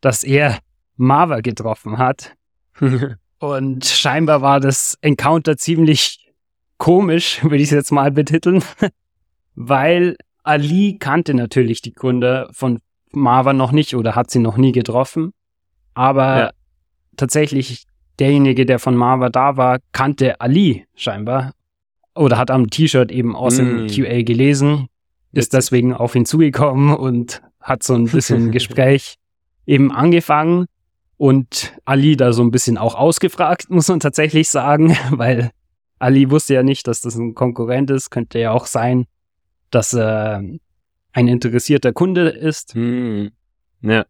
dass 0.01 0.24
er 0.24 0.60
Marva 0.98 1.39
getroffen 1.42 1.98
hat. 1.98 2.36
und 3.39 3.86
scheinbar 3.86 4.42
war 4.42 4.60
das 4.60 4.98
Encounter 5.01 5.56
ziemlich 5.56 6.34
komisch, 6.77 7.42
würde 7.44 7.58
ich 7.58 7.63
es 7.63 7.72
jetzt 7.72 7.92
mal 7.92 8.12
betiteln, 8.12 8.63
weil 9.56 10.18
Ali 10.44 10.98
kannte 11.00 11.34
natürlich 11.34 11.82
die 11.82 11.94
Gründer 11.94 12.50
von 12.51 12.80
Marva 13.12 13.54
noch 13.54 13.72
nicht 13.72 13.96
oder 13.96 14.15
hat 14.15 14.30
sie 14.30 14.39
noch 14.39 14.58
nie 14.58 14.72
getroffen. 14.72 15.32
Aber 15.94 16.38
ja. 16.38 16.51
tatsächlich 17.15 17.86
derjenige, 18.20 18.65
der 18.65 18.80
von 18.80 18.96
Marva 18.96 19.30
da 19.30 19.58
war, 19.58 19.80
kannte 19.92 20.39
Ali 20.42 20.86
scheinbar 20.96 21.54
oder 22.13 22.38
hat 22.38 22.51
am 22.51 22.70
T-Shirt 22.70 23.12
eben 23.12 23.36
aus 23.36 23.58
dem 23.58 23.86
mm. 23.86 23.88
QA 23.88 24.24
gelesen, 24.24 24.88
ist 25.32 25.54
deswegen 25.54 25.94
auf 25.94 26.15
ihn 26.15 26.25
zugekommen 26.25 26.96
und 26.96 27.42
hat 27.65 27.84
so 27.84 27.95
ein 27.95 28.05
bisschen 28.05 28.51
Gespräch 28.53 29.15
eben 29.65 29.91
angefangen 29.91 30.67
und 31.17 31.74
Ali 31.84 32.15
da 32.15 32.31
so 32.31 32.43
ein 32.43 32.51
bisschen 32.51 32.77
auch 32.77 32.95
ausgefragt, 32.95 33.65
muss 33.69 33.88
man 33.89 34.00
tatsächlich 34.00 34.50
sagen, 34.50 34.95
weil 35.12 35.51
Ali 36.00 36.29
wusste 36.29 36.53
ja 36.53 36.63
nicht, 36.63 36.88
dass 36.88 37.01
das 37.01 37.15
ein 37.15 37.34
Konkurrent 37.36 37.89
ist. 37.89 38.12
Könnte 38.12 38.39
ja 38.39 38.51
auch 38.51 38.67
sein, 38.67 39.05
dass 39.72 39.93
er 39.93 40.43
ein 41.13 41.27
interessierter 41.27 41.93
Kunde 41.93 42.29
ist. 42.29 42.75
Hm. 42.75 43.31
Ja. 43.81 44.05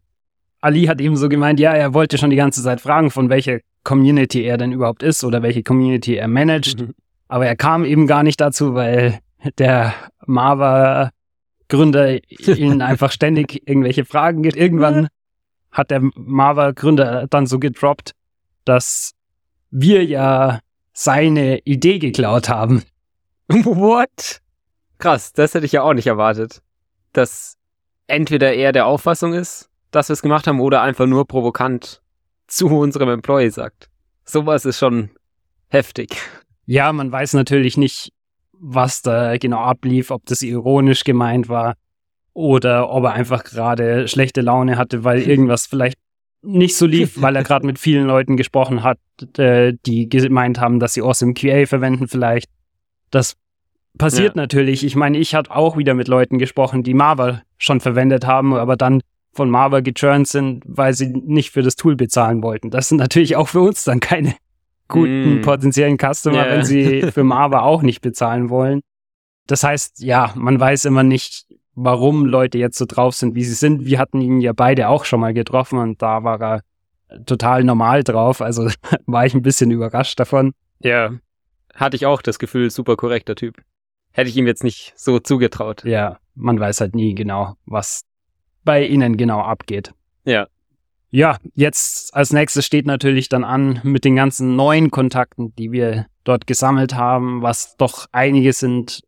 Ali 0.60 0.86
hat 0.86 1.00
eben 1.00 1.16
so 1.16 1.28
gemeint, 1.28 1.60
ja, 1.60 1.72
er 1.72 1.94
wollte 1.94 2.18
schon 2.18 2.30
die 2.30 2.36
ganze 2.36 2.62
Zeit 2.62 2.80
fragen, 2.80 3.10
von 3.10 3.30
welcher 3.30 3.60
Community 3.84 4.42
er 4.42 4.58
denn 4.58 4.72
überhaupt 4.72 5.04
ist 5.04 5.22
oder 5.22 5.42
welche 5.42 5.62
Community 5.62 6.16
er 6.16 6.26
managt. 6.26 6.80
Mhm. 6.80 6.94
Aber 7.28 7.46
er 7.46 7.54
kam 7.54 7.84
eben 7.84 8.08
gar 8.08 8.24
nicht 8.24 8.40
dazu, 8.40 8.74
weil 8.74 9.20
der 9.58 9.94
Marva-Gründer 11.68 12.20
ihn 12.58 12.82
einfach 12.82 13.10
ständig 13.10 13.68
irgendwelche 13.68 14.04
Fragen 14.04 14.42
gibt. 14.42 14.56
Irgendwann 14.56 15.08
hat 15.70 15.90
der 15.90 16.00
Marva-Gründer 16.14 17.26
dann 17.28 17.46
so 17.46 17.58
gedroppt, 17.58 18.12
dass 18.64 19.12
wir 19.70 20.04
ja 20.04 20.60
seine 20.92 21.58
Idee 21.60 21.98
geklaut 21.98 22.48
haben. 22.48 22.82
What? 23.48 24.40
Krass, 24.98 25.32
das 25.32 25.54
hätte 25.54 25.66
ich 25.66 25.72
ja 25.72 25.82
auch 25.82 25.92
nicht 25.92 26.06
erwartet. 26.06 26.62
Dass 27.12 27.56
entweder 28.06 28.54
er 28.54 28.72
der 28.72 28.86
Auffassung 28.86 29.34
ist, 29.34 29.68
dass 29.90 30.08
wir 30.08 30.14
es 30.14 30.22
gemacht 30.22 30.46
haben, 30.46 30.60
oder 30.60 30.82
einfach 30.82 31.06
nur 31.06 31.26
provokant 31.26 32.02
zu 32.46 32.68
unserem 32.68 33.08
Employee 33.08 33.50
sagt. 33.50 33.88
Sowas 34.24 34.64
ist 34.64 34.78
schon 34.78 35.10
heftig. 35.68 36.16
Ja, 36.64 36.92
man 36.92 37.12
weiß 37.12 37.34
natürlich 37.34 37.76
nicht, 37.76 38.12
was 38.60 39.02
da 39.02 39.36
genau 39.36 39.60
ablief, 39.60 40.10
ob 40.10 40.24
das 40.26 40.42
ironisch 40.42 41.04
gemeint 41.04 41.48
war 41.48 41.74
oder 42.32 42.90
ob 42.90 43.04
er 43.04 43.12
einfach 43.12 43.44
gerade 43.44 44.08
schlechte 44.08 44.40
Laune 44.40 44.76
hatte, 44.76 45.04
weil 45.04 45.20
irgendwas 45.28 45.66
vielleicht 45.66 45.98
nicht 46.42 46.76
so 46.76 46.86
lief, 46.86 47.20
weil 47.20 47.34
er 47.34 47.42
gerade 47.42 47.66
mit 47.66 47.78
vielen 47.78 48.06
Leuten 48.06 48.36
gesprochen 48.36 48.82
hat, 48.82 48.98
äh, 49.38 49.74
die 49.84 50.08
gemeint 50.08 50.60
haben, 50.60 50.78
dass 50.78 50.94
sie 50.94 51.02
Awesome 51.02 51.34
QA 51.34 51.66
verwenden 51.66 52.08
vielleicht. 52.08 52.48
Das 53.10 53.36
passiert 53.98 54.36
ja. 54.36 54.42
natürlich. 54.42 54.84
Ich 54.84 54.96
meine, 54.96 55.18
ich 55.18 55.34
hatte 55.34 55.50
auch 55.50 55.76
wieder 55.76 55.94
mit 55.94 56.08
Leuten 56.08 56.38
gesprochen, 56.38 56.82
die 56.82 56.94
Marvel 56.94 57.42
schon 57.58 57.80
verwendet 57.80 58.26
haben, 58.26 58.54
aber 58.54 58.76
dann 58.76 59.00
von 59.32 59.50
Marvel 59.50 59.82
gechurnt 59.82 60.28
sind, 60.28 60.62
weil 60.66 60.94
sie 60.94 61.08
nicht 61.08 61.50
für 61.50 61.62
das 61.62 61.76
Tool 61.76 61.96
bezahlen 61.96 62.42
wollten. 62.42 62.70
Das 62.70 62.88
sind 62.88 62.98
natürlich 62.98 63.36
auch 63.36 63.48
für 63.48 63.60
uns 63.60 63.84
dann 63.84 64.00
keine 64.00 64.34
guten 64.88 65.40
mm. 65.40 65.42
potenziellen 65.42 65.98
Customer, 65.98 66.44
yeah. 66.44 66.50
wenn 66.50 66.64
sie 66.64 67.02
für 67.12 67.24
Marvel 67.24 67.58
auch 67.58 67.82
nicht 67.82 68.00
bezahlen 68.00 68.50
wollen. 68.50 68.80
Das 69.46 69.62
heißt, 69.62 70.00
ja, 70.02 70.32
man 70.34 70.58
weiß 70.58 70.84
immer 70.86 71.02
nicht, 71.02 71.46
warum 71.74 72.26
Leute 72.26 72.58
jetzt 72.58 72.78
so 72.78 72.84
drauf 72.86 73.14
sind, 73.14 73.34
wie 73.34 73.44
sie 73.44 73.54
sind. 73.54 73.86
Wir 73.86 73.98
hatten 73.98 74.20
ihn 74.20 74.40
ja 74.40 74.52
beide 74.52 74.88
auch 74.88 75.04
schon 75.04 75.20
mal 75.20 75.34
getroffen 75.34 75.78
und 75.78 76.02
da 76.02 76.24
war 76.24 76.40
er 76.40 76.60
total 77.26 77.64
normal 77.64 78.02
drauf. 78.02 78.40
Also 78.40 78.68
war 79.06 79.26
ich 79.26 79.34
ein 79.34 79.42
bisschen 79.42 79.70
überrascht 79.70 80.18
davon. 80.18 80.52
Ja, 80.80 81.12
hatte 81.74 81.96
ich 81.96 82.06
auch 82.06 82.22
das 82.22 82.38
Gefühl, 82.38 82.70
super 82.70 82.96
korrekter 82.96 83.34
Typ. 83.34 83.62
Hätte 84.12 84.30
ich 84.30 84.36
ihm 84.36 84.46
jetzt 84.46 84.64
nicht 84.64 84.94
so 84.96 85.18
zugetraut. 85.18 85.84
Ja, 85.84 86.18
man 86.34 86.58
weiß 86.58 86.80
halt 86.80 86.94
nie 86.94 87.14
genau, 87.14 87.56
was 87.66 88.02
bei 88.64 88.84
ihnen 88.84 89.16
genau 89.16 89.42
abgeht. 89.42 89.92
Ja. 90.24 90.48
Ja, 91.10 91.38
jetzt 91.54 92.14
als 92.14 92.32
nächstes 92.32 92.66
steht 92.66 92.86
natürlich 92.86 93.28
dann 93.28 93.44
an 93.44 93.80
mit 93.84 94.04
den 94.04 94.16
ganzen 94.16 94.56
neuen 94.56 94.90
Kontakten, 94.90 95.54
die 95.56 95.72
wir 95.72 96.06
dort 96.24 96.46
gesammelt 96.46 96.94
haben, 96.94 97.42
was 97.42 97.76
doch 97.76 98.06
einige 98.12 98.52
sind, 98.52 99.02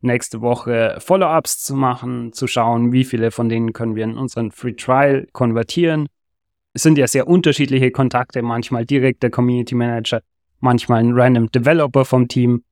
nächste 0.00 0.40
Woche 0.40 0.96
Follow-ups 1.00 1.64
zu 1.64 1.74
machen, 1.74 2.32
zu 2.32 2.46
schauen, 2.46 2.92
wie 2.92 3.04
viele 3.04 3.30
von 3.30 3.48
denen 3.48 3.72
können 3.72 3.96
wir 3.96 4.04
in 4.04 4.16
unseren 4.16 4.52
Free 4.52 4.72
Trial 4.72 5.26
konvertieren. 5.32 6.06
Es 6.72 6.82
sind 6.82 6.98
ja 6.98 7.06
sehr 7.06 7.26
unterschiedliche 7.26 7.90
Kontakte, 7.90 8.42
manchmal 8.42 8.84
direkt 8.84 9.22
der 9.22 9.30
Community 9.30 9.74
Manager, 9.74 10.20
manchmal 10.60 11.00
ein 11.00 11.12
random 11.12 11.50
Developer 11.50 12.04
vom 12.04 12.28
Team, 12.28 12.64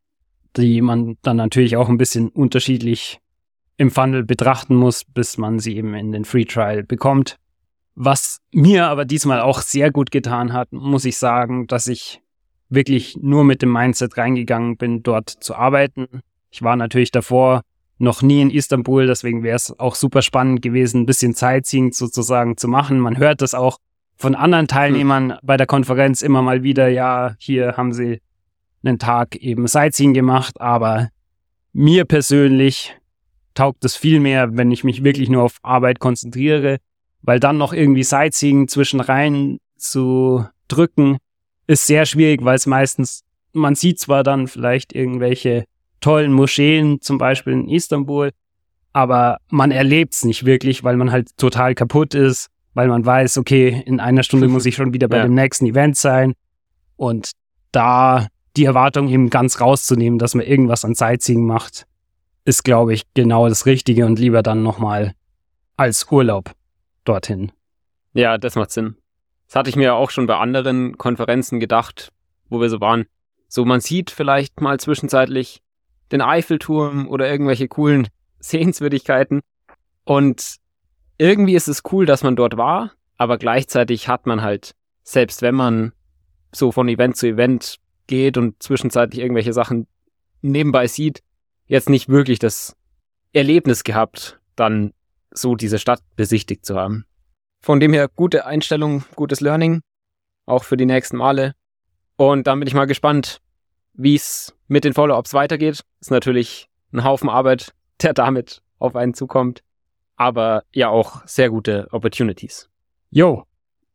die 0.57 0.81
man 0.81 1.17
dann 1.23 1.37
natürlich 1.37 1.76
auch 1.76 1.88
ein 1.88 1.99
bisschen 1.99 2.29
unterschiedlich 2.29 3.21
im 3.76 3.91
Funnel 3.91 4.25
betrachten 4.25 4.76
muss, 4.76 5.05
bis 5.05 5.38
man 5.38 5.59
sie 5.59 5.76
eben 5.76 5.95
in 5.95 6.12
den 6.12 6.25
Free 6.25 6.45
Trial 6.45 6.83
bekommt. 6.83 7.38
Was 7.95 8.41
mir 8.53 8.87
aber 8.87 9.05
diesmal 9.05 9.41
auch 9.41 9.61
sehr 9.61 9.91
gut 9.91 10.11
getan 10.11 10.53
hat, 10.53 10.73
muss 10.73 11.05
ich 11.05 11.19
sagen, 11.19 11.67
dass 11.67 11.87
ich 11.87 12.23
wirklich 12.69 13.19
nur 13.21 13.45
mit 13.45 13.61
dem 13.61 13.73
Mindset 13.73 14.17
reingegangen 14.17 14.77
bin, 14.77 15.03
dort 15.03 15.29
zu 15.29 15.55
arbeiten, 15.55 16.23
ich 16.53 16.63
war 16.63 16.77
natürlich 16.77 17.11
davor 17.11 17.63
noch 17.99 18.21
nie 18.21 18.43
in 18.43 18.51
Istanbul, 18.51 19.07
deswegen 19.07 19.43
wäre 19.43 19.57
es 19.57 19.79
auch 19.79 19.95
super 19.95 20.23
spannend 20.23 20.61
gewesen, 20.61 21.03
ein 21.03 21.07
bisschen 21.07 21.35
Sightseeing 21.35 21.93
sozusagen 21.93 22.57
zu 22.57 22.69
machen. 22.69 23.01
Man 23.01 23.17
hört 23.17 23.41
das 23.41 23.55
auch 23.55 23.79
von 24.17 24.35
anderen 24.35 24.69
Teilnehmern 24.69 25.29
mhm. 25.29 25.35
bei 25.43 25.57
der 25.57 25.67
Konferenz 25.67 26.21
immer 26.21 26.43
mal 26.43 26.63
wieder, 26.63 26.89
ja, 26.89 27.35
hier 27.39 27.77
haben 27.77 27.93
sie 27.93 28.21
einen 28.85 28.99
Tag 28.99 29.37
eben 29.37 29.67
Sightseeing 29.67 30.13
gemacht, 30.13 30.61
aber 30.61 31.09
mir 31.73 32.05
persönlich 32.05 32.95
taugt 33.55 33.85
es 33.85 33.97
viel 33.97 34.21
mehr, 34.21 34.57
wenn 34.57 34.71
ich 34.71 34.85
mich 34.85 35.05
wirklich 35.05 35.31
nur 35.31 35.45
auf 35.45 35.59
Arbeit 35.63 36.01
konzentriere, 36.01 36.79
weil 37.23 37.41
dann 37.41 37.59
noch 37.59 37.73
irgendwie 37.73 38.02
Sightseeing 38.02 38.69
zwischen 38.69 39.00
rein 39.00 39.59
zu 39.76 40.45
drücken, 40.69 41.19
ist 41.67 41.87
sehr 41.87 42.07
schwierig, 42.07 42.45
weil 42.45 42.57
es 42.57 42.67
meistens, 42.67 43.23
man 43.52 43.75
sieht 43.75 43.99
zwar 43.99 44.25
dann 44.25 44.49
vielleicht 44.49 44.93
irgendwelche 44.93 45.64
tollen 46.00 46.33
Moscheen, 46.33 47.00
zum 47.00 47.19
Beispiel 47.19 47.52
in 47.52 47.69
Istanbul. 47.69 48.31
Aber 48.93 49.38
man 49.49 49.71
erlebt 49.71 50.14
es 50.14 50.25
nicht 50.25 50.45
wirklich, 50.45 50.85
weil 50.85 50.97
man 50.97 51.12
halt 51.12 51.37
total 51.37 51.75
kaputt 51.75 52.14
ist, 52.14 52.49
weil 52.75 52.88
man 52.88 53.07
weiß, 53.07 53.38
okay, 53.38 53.83
in 53.87 54.00
einer 54.00 54.23
Stunde 54.23 54.49
muss 54.49 54.67
ich 54.67 54.75
schon 54.75 54.93
wieder 54.93 55.09
bei 55.09 55.19
ja. 55.19 55.23
dem 55.23 55.35
nächsten 55.35 55.67
Event 55.67 55.97
sein. 55.97 56.35
Und 56.97 57.31
da 57.71 58.26
die 58.57 58.64
Erwartung 58.64 59.09
eben 59.09 59.31
ganz 59.31 59.61
rauszunehmen, 59.61 60.19
dass 60.19 60.35
man 60.35 60.45
irgendwas 60.45 60.85
an 60.85 60.95
Sightseeing 60.95 61.47
macht, 61.47 61.87
ist, 62.45 62.64
glaube 62.64 62.93
ich, 62.93 63.05
genau 63.14 63.49
das 63.49 63.67
Richtige 63.67 64.05
und 64.05 64.19
lieber 64.19 64.43
dann 64.43 64.62
nochmal 64.62 65.14
als 65.76 66.11
Urlaub 66.11 66.52
dorthin. 67.05 67.53
Ja, 68.15 68.39
das 68.39 68.55
macht 68.55 68.71
Sinn. 68.71 68.97
Das 69.47 69.57
hatte 69.57 69.71
ich 69.71 69.77
mir 69.77 69.95
auch 69.95 70.11
schon 70.11 70.27
bei 70.27 70.37
anderen 70.37 70.99
Konferenzen 70.99 71.61
gedacht, 71.61 72.13
wo 72.49 72.61
wir 72.61 72.69
so 72.69 72.81
waren. 72.81 73.07
So, 73.49 73.65
man 73.65 73.81
sieht 73.81 74.11
vielleicht 74.11 74.61
mal 74.61 74.81
zwischenzeitlich 74.81 75.63
den 76.11 76.21
Eiffelturm 76.21 77.09
oder 77.09 77.31
irgendwelche 77.31 77.69
coolen 77.69 78.09
Sehenswürdigkeiten. 78.39 79.41
Und 80.05 80.57
irgendwie 81.19 81.55
ist 81.55 81.69
es 81.69 81.83
cool, 81.93 82.07
dass 82.07 82.23
man 82.23 82.37
dort 82.37 82.57
war, 82.57 82.93
aber 83.17 83.39
gleichzeitig 83.39 84.09
hat 84.09 84.27
man 84.27 84.43
halt, 84.43 84.75
selbst 85.03 85.43
wenn 85.43 85.55
man 85.55 85.93
so 86.51 86.73
von 86.73 86.89
Event 86.89 87.17
zu 87.17 87.27
Event 87.27 87.77
geht 88.07 88.37
und 88.37 88.63
zwischenzeitlich 88.63 89.21
irgendwelche 89.21 89.53
Sachen 89.53 89.87
nebenbei 90.41 90.87
sieht, 90.87 91.23
jetzt 91.67 91.89
nicht 91.89 92.09
wirklich 92.09 92.39
das 92.39 92.77
Erlebnis 93.33 93.85
gehabt, 93.85 94.41
dann 94.57 94.93
so 95.33 95.57
diese 95.57 95.79
Stadt 95.79 96.01
besichtigt 96.17 96.65
zu 96.65 96.77
haben. 96.77 97.05
Von 97.61 97.81
dem 97.81 97.93
her 97.93 98.09
gute 98.15 98.47
Einstellung, 98.47 99.05
gutes 99.15 99.41
Learning, 99.41 99.83
auch 100.47 100.65
für 100.65 100.77
die 100.77 100.87
nächsten 100.87 101.17
Male. 101.17 101.55
Und 102.17 102.47
dann 102.47 102.59
bin 102.59 102.69
ich 102.69 102.75
mal 102.75 102.87
gespannt, 102.87 103.41
wie 103.95 104.15
es 104.15 104.55
mit 104.69 104.85
den 104.85 104.95
Follow-ups 104.95 105.35
weitergeht. 105.35 105.83
Ist 106.01 106.11
natürlich 106.11 106.69
ein 106.93 107.05
Haufen 107.05 107.29
Arbeit, 107.29 107.73
der 108.03 108.15
damit 108.15 108.62
auf 108.79 108.97
einen 108.97 109.15
zukommt. 109.15 109.62
Aber 110.17 110.65
ja 110.73 110.89
auch 110.89 111.27
sehr 111.27 111.51
gute 111.51 111.89
Opportunities. 111.91 112.69
Jo, 113.11 113.45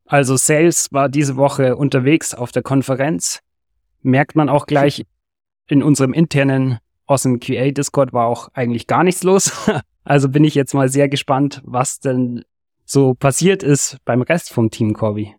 also 0.05 0.35
Sales 0.35 0.87
war 0.91 1.09
diese 1.09 1.35
Woche 1.35 1.75
unterwegs 1.75 2.33
auf 2.33 2.51
der 2.51 2.63
Konferenz. 2.63 3.41
Merkt 4.01 4.35
man 4.35 4.49
auch 4.49 4.65
gleich 4.65 5.05
in 5.67 5.83
unserem 5.83 6.13
internen 6.13 6.79
Awesome 7.07 7.39
QA 7.39 7.71
Discord 7.71 8.11
war 8.11 8.27
auch 8.27 8.49
eigentlich 8.53 8.87
gar 8.87 9.03
nichts 9.03 9.23
los. 9.23 9.51
Also 10.07 10.29
bin 10.29 10.45
ich 10.45 10.55
jetzt 10.55 10.73
mal 10.73 10.87
sehr 10.87 11.09
gespannt, 11.09 11.61
was 11.65 11.99
denn 11.99 12.45
so 12.85 13.13
passiert 13.13 13.61
ist 13.61 13.97
beim 14.05 14.21
Rest 14.21 14.53
vom 14.53 14.71
Team 14.71 14.93
Corby. 14.93 15.35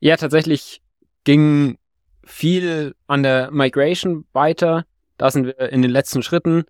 Ja, 0.00 0.16
tatsächlich 0.16 0.80
ging 1.24 1.76
viel 2.24 2.94
an 3.08 3.22
der 3.22 3.50
Migration 3.50 4.24
weiter. 4.32 4.86
Da 5.18 5.30
sind 5.30 5.44
wir 5.44 5.58
in 5.70 5.82
den 5.82 5.90
letzten 5.90 6.22
Schritten. 6.22 6.64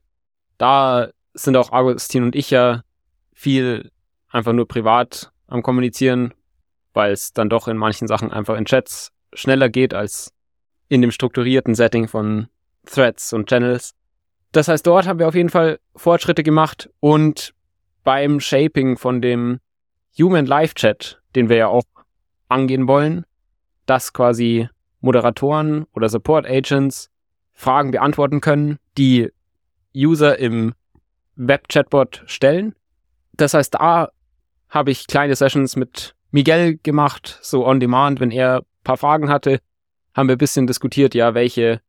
Da 0.59 1.11
sind 1.35 1.57
auch 1.57 1.71
Augustin 1.71 2.25
und 2.25 2.35
ich 2.35 2.51
ja 2.51 2.83
viel 3.33 3.93
einfach 4.29 4.53
nur 4.53 4.67
privat 4.67 5.31
am 5.47 5.63
Kommunizieren, 5.63 6.35
weil 6.95 7.13
es 7.13 7.33
dann 7.33 7.49
doch 7.49 7.69
in 7.69 7.77
manchen 7.77 8.09
Sachen 8.09 8.33
einfach 8.33 8.57
in 8.57 8.65
Chats 8.65 9.13
schneller 9.33 9.69
geht 9.69 9.95
als 9.95 10.33
in 10.89 11.01
dem 11.01 11.13
strukturierten 11.13 11.77
Setting 11.77 12.09
von 12.09 12.49
Threads 12.87 13.33
und 13.33 13.49
Channels. 13.49 13.95
Das 14.57 14.69
heißt, 14.69 14.87
dort 14.87 15.07
haben 15.07 15.19
wir 15.19 15.29
auf 15.29 15.35
jeden 15.35 15.51
Fall 15.51 15.81
Fortschritte 15.97 16.43
gemacht 16.43 16.89
und 17.01 17.53
beim 18.05 18.41
Shaping 18.41 18.97
von 18.97 19.21
dem 19.21 19.61
Human 20.19 20.47
Live 20.47 20.73
Chat, 20.73 21.21
den 21.35 21.51
wir 21.51 21.57
ja 21.59 21.67
auch 21.67 21.85
angehen 22.49 22.89
wollen, 22.89 23.27
dass 23.85 24.15
quasi 24.15 24.71
Moderatoren 25.03 25.85
oder 25.93 26.09
Support 26.09 26.47
Agents 26.47 27.11
Fragen 27.53 27.91
beantworten 27.91 28.41
können, 28.41 28.79
die 28.97 29.29
User 29.95 30.39
im 30.39 30.73
Web-Chatbot 31.35 32.23
stellen. 32.25 32.75
Das 33.35 33.53
heißt, 33.53 33.75
da 33.75 34.09
habe 34.71 34.91
ich 34.91 35.07
kleine 35.07 35.37
Sessions 35.37 35.77
mit 35.77 36.15
Miguel 36.31 36.79
gemacht, 36.83 37.41
so 37.43 37.67
on 37.67 37.79
demand, 37.79 38.21
wenn 38.21 38.31
er 38.31 38.61
ein 38.61 38.85
paar 38.85 38.97
Fragen 38.97 39.29
hatte, 39.29 39.61
haben 40.15 40.31
wir 40.31 40.37
ein 40.37 40.39
bisschen 40.39 40.67
diskutiert, 40.67 41.15
ja, 41.15 41.35
welche 41.35 41.83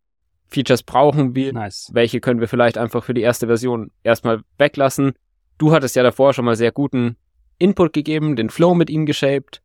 Features 0.47 0.83
brauchen 0.83 1.35
wir, 1.35 1.53
Nice. 1.53 1.89
welche 1.93 2.21
können 2.21 2.39
wir 2.39 2.47
vielleicht 2.47 2.77
einfach 2.77 3.03
für 3.03 3.13
die 3.13 3.21
erste 3.21 3.47
Version 3.47 3.91
erstmal 4.03 4.41
weglassen. 4.57 5.13
Du 5.57 5.71
hattest 5.71 5.95
ja 5.95 6.03
davor 6.03 6.33
schon 6.33 6.45
mal 6.45 6.55
sehr 6.55 6.71
guten 6.71 7.17
Input 7.59 7.93
gegeben, 7.93 8.35
den 8.35 8.49
Flow 8.49 8.73
mit 8.73 8.89
ihm 8.89 9.05
geshaped. 9.05 9.61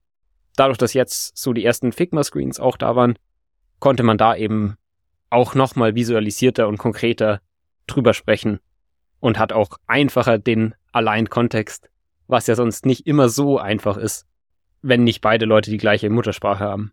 Dadurch, 0.56 0.78
dass 0.78 0.94
jetzt 0.94 1.36
so 1.36 1.52
die 1.52 1.64
ersten 1.64 1.92
Figma-Screens 1.92 2.60
auch 2.60 2.76
da 2.76 2.96
waren, 2.96 3.16
konnte 3.78 4.02
man 4.02 4.18
da 4.18 4.34
eben 4.34 4.76
auch 5.30 5.54
nochmal 5.54 5.94
visualisierter 5.94 6.68
und 6.68 6.78
konkreter 6.78 7.40
drüber 7.86 8.12
sprechen 8.12 8.60
und 9.20 9.38
hat 9.38 9.52
auch 9.52 9.78
einfacher 9.86 10.38
den 10.38 10.74
Allein-Kontext, 10.92 11.88
was 12.26 12.46
ja 12.46 12.54
sonst 12.54 12.86
nicht 12.86 13.06
immer 13.06 13.28
so 13.28 13.58
einfach 13.58 13.96
ist, 13.96 14.26
wenn 14.82 15.04
nicht 15.04 15.20
beide 15.20 15.46
Leute 15.46 15.70
die 15.70 15.78
gleiche 15.78 16.10
Muttersprache 16.10 16.64
haben. 16.64 16.92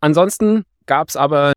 Ansonsten 0.00 0.64
gab's 0.86 1.16
aber 1.16 1.52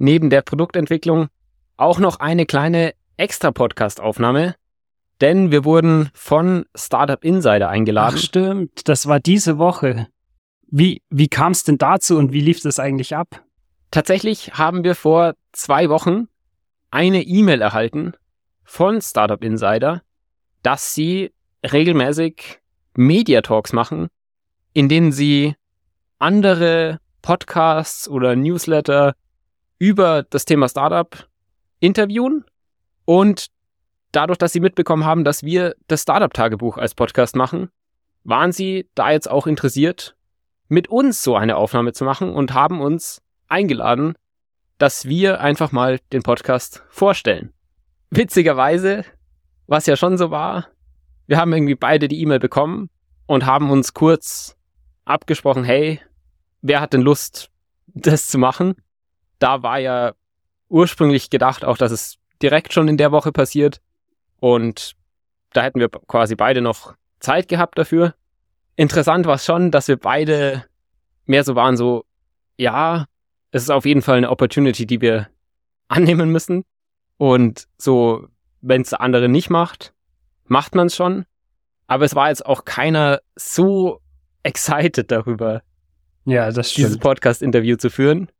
neben 0.00 0.30
der 0.30 0.42
Produktentwicklung 0.42 1.28
auch 1.76 1.98
noch 1.98 2.18
eine 2.20 2.46
kleine 2.46 2.94
Extra-Podcast-Aufnahme, 3.16 4.56
denn 5.20 5.50
wir 5.50 5.64
wurden 5.64 6.08
von 6.14 6.64
Startup 6.74 7.22
Insider 7.22 7.68
Ach 7.68 7.72
eingeladen. 7.72 8.18
stimmt, 8.18 8.88
das 8.88 9.06
war 9.06 9.20
diese 9.20 9.58
Woche. 9.58 10.08
Wie, 10.66 11.02
wie 11.10 11.28
kam 11.28 11.52
es 11.52 11.64
denn 11.64 11.78
dazu 11.78 12.16
und 12.16 12.32
wie 12.32 12.40
lief 12.40 12.62
das 12.62 12.78
eigentlich 12.78 13.14
ab? 13.14 13.44
Tatsächlich 13.90 14.54
haben 14.54 14.84
wir 14.84 14.94
vor 14.94 15.34
zwei 15.52 15.90
Wochen 15.90 16.28
eine 16.90 17.22
E-Mail 17.22 17.60
erhalten 17.60 18.14
von 18.64 19.02
Startup 19.02 19.42
Insider, 19.42 20.02
dass 20.62 20.94
sie 20.94 21.32
regelmäßig 21.70 22.60
Media 22.94 23.42
Talks 23.42 23.72
machen, 23.72 24.08
in 24.72 24.88
denen 24.88 25.12
sie 25.12 25.56
andere 26.18 27.00
Podcasts 27.20 28.08
oder 28.08 28.34
Newsletter 28.34 29.14
über 29.80 30.22
das 30.22 30.44
Thema 30.44 30.68
Startup 30.68 31.26
interviewen 31.80 32.44
und 33.06 33.46
dadurch, 34.12 34.38
dass 34.38 34.52
sie 34.52 34.60
mitbekommen 34.60 35.04
haben, 35.04 35.24
dass 35.24 35.42
wir 35.42 35.74
das 35.88 36.02
Startup-Tagebuch 36.02 36.76
als 36.76 36.94
Podcast 36.94 37.34
machen, 37.34 37.70
waren 38.22 38.52
sie 38.52 38.88
da 38.94 39.10
jetzt 39.10 39.28
auch 39.28 39.46
interessiert, 39.46 40.16
mit 40.68 40.88
uns 40.88 41.24
so 41.24 41.34
eine 41.34 41.56
Aufnahme 41.56 41.92
zu 41.94 42.04
machen 42.04 42.30
und 42.32 42.52
haben 42.52 42.80
uns 42.82 43.22
eingeladen, 43.48 44.14
dass 44.76 45.06
wir 45.06 45.40
einfach 45.40 45.72
mal 45.72 45.98
den 46.12 46.22
Podcast 46.22 46.84
vorstellen. 46.90 47.54
Witzigerweise, 48.10 49.04
was 49.66 49.86
ja 49.86 49.96
schon 49.96 50.18
so 50.18 50.30
war, 50.30 50.68
wir 51.26 51.38
haben 51.38 51.54
irgendwie 51.54 51.74
beide 51.74 52.06
die 52.06 52.20
E-Mail 52.20 52.38
bekommen 52.38 52.90
und 53.26 53.46
haben 53.46 53.70
uns 53.70 53.94
kurz 53.94 54.56
abgesprochen, 55.06 55.64
hey, 55.64 56.00
wer 56.60 56.82
hat 56.82 56.92
denn 56.92 57.00
Lust, 57.00 57.50
das 57.86 58.28
zu 58.28 58.36
machen? 58.36 58.74
Da 59.40 59.62
war 59.64 59.78
ja 59.78 60.12
ursprünglich 60.68 61.30
gedacht 61.30 61.64
auch, 61.64 61.76
dass 61.76 61.90
es 61.90 62.18
direkt 62.40 62.72
schon 62.72 62.86
in 62.86 62.96
der 62.96 63.10
Woche 63.10 63.32
passiert 63.32 63.80
und 64.38 64.94
da 65.52 65.62
hätten 65.62 65.80
wir 65.80 65.88
quasi 65.88 66.36
beide 66.36 66.60
noch 66.60 66.94
Zeit 67.18 67.48
gehabt 67.48 67.76
dafür. 67.76 68.14
Interessant 68.76 69.26
war 69.26 69.34
es 69.34 69.44
schon, 69.44 69.70
dass 69.72 69.88
wir 69.88 69.96
beide 69.96 70.64
mehr 71.26 71.42
so 71.44 71.54
waren, 71.56 71.76
so, 71.76 72.04
ja, 72.56 73.06
es 73.50 73.64
ist 73.64 73.70
auf 73.70 73.84
jeden 73.84 74.02
Fall 74.02 74.18
eine 74.18 74.30
Opportunity, 74.30 74.86
die 74.86 75.00
wir 75.00 75.28
annehmen 75.88 76.30
müssen. 76.30 76.64
Und 77.16 77.66
so, 77.76 78.28
wenn 78.60 78.82
es 78.82 78.90
der 78.90 79.00
andere 79.00 79.28
nicht 79.28 79.50
macht, 79.50 79.92
macht 80.44 80.74
man 80.74 80.86
es 80.86 80.96
schon. 80.96 81.26
Aber 81.86 82.04
es 82.04 82.14
war 82.14 82.28
jetzt 82.28 82.46
auch 82.46 82.64
keiner 82.64 83.20
so 83.36 84.00
excited 84.44 85.10
darüber, 85.10 85.62
Ja, 86.24 86.50
das 86.50 86.72
dieses 86.72 86.92
stimmt. 86.92 87.02
Podcast-Interview 87.02 87.76
zu 87.76 87.90
führen. 87.90 88.30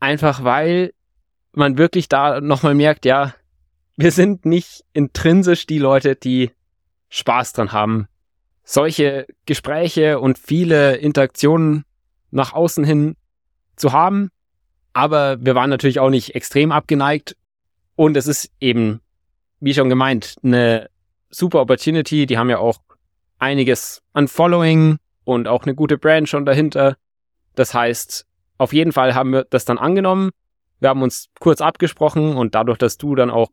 Einfach 0.00 0.44
weil 0.44 0.92
man 1.52 1.78
wirklich 1.78 2.08
da 2.08 2.40
nochmal 2.40 2.74
merkt, 2.74 3.04
ja, 3.04 3.34
wir 3.96 4.12
sind 4.12 4.46
nicht 4.46 4.84
intrinsisch 4.92 5.66
die 5.66 5.78
Leute, 5.78 6.14
die 6.14 6.52
Spaß 7.08 7.52
dran 7.52 7.72
haben, 7.72 8.06
solche 8.62 9.26
Gespräche 9.46 10.20
und 10.20 10.38
viele 10.38 10.96
Interaktionen 10.96 11.84
nach 12.30 12.52
außen 12.52 12.84
hin 12.84 13.16
zu 13.76 13.92
haben. 13.92 14.30
Aber 14.92 15.44
wir 15.44 15.54
waren 15.54 15.70
natürlich 15.70 16.00
auch 16.00 16.10
nicht 16.10 16.34
extrem 16.34 16.70
abgeneigt. 16.70 17.36
Und 17.96 18.16
es 18.16 18.26
ist 18.26 18.52
eben, 18.60 19.00
wie 19.58 19.74
schon 19.74 19.88
gemeint, 19.88 20.36
eine 20.42 20.90
super 21.30 21.60
Opportunity. 21.60 22.26
Die 22.26 22.38
haben 22.38 22.50
ja 22.50 22.58
auch 22.58 22.78
einiges 23.38 24.02
an 24.12 24.28
Following 24.28 24.98
und 25.24 25.48
auch 25.48 25.64
eine 25.64 25.74
gute 25.74 25.98
Brand 25.98 26.28
schon 26.28 26.44
dahinter. 26.44 26.96
Das 27.54 27.74
heißt, 27.74 28.27
auf 28.58 28.72
jeden 28.72 28.92
Fall 28.92 29.14
haben 29.14 29.32
wir 29.32 29.44
das 29.44 29.64
dann 29.64 29.78
angenommen. 29.78 30.30
Wir 30.80 30.90
haben 30.90 31.02
uns 31.02 31.28
kurz 31.40 31.60
abgesprochen 31.60 32.36
und 32.36 32.54
dadurch, 32.54 32.78
dass 32.78 32.98
du 32.98 33.14
dann 33.14 33.30
auch 33.30 33.50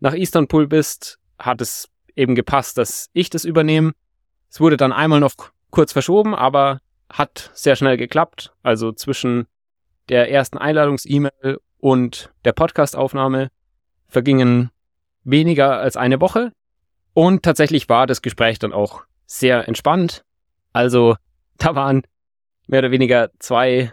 nach 0.00 0.14
Istanbul 0.14 0.66
bist, 0.66 1.18
hat 1.38 1.60
es 1.60 1.88
eben 2.14 2.34
gepasst, 2.34 2.78
dass 2.78 3.10
ich 3.12 3.30
das 3.30 3.44
übernehme. 3.44 3.92
Es 4.48 4.60
wurde 4.60 4.76
dann 4.76 4.92
einmal 4.92 5.20
noch 5.20 5.34
kurz 5.70 5.92
verschoben, 5.92 6.34
aber 6.34 6.80
hat 7.10 7.50
sehr 7.54 7.76
schnell 7.76 7.96
geklappt. 7.96 8.52
Also 8.62 8.92
zwischen 8.92 9.46
der 10.08 10.30
ersten 10.30 10.58
Einladungs-E-Mail 10.58 11.58
und 11.78 12.32
der 12.44 12.52
Podcastaufnahme 12.52 13.50
vergingen 14.06 14.70
weniger 15.24 15.78
als 15.78 15.96
eine 15.96 16.20
Woche. 16.20 16.52
Und 17.12 17.42
tatsächlich 17.42 17.88
war 17.88 18.06
das 18.06 18.22
Gespräch 18.22 18.58
dann 18.58 18.72
auch 18.72 19.04
sehr 19.26 19.66
entspannt. 19.66 20.24
Also 20.72 21.16
da 21.58 21.74
waren 21.74 22.02
mehr 22.66 22.80
oder 22.80 22.90
weniger 22.90 23.30
zwei 23.38 23.92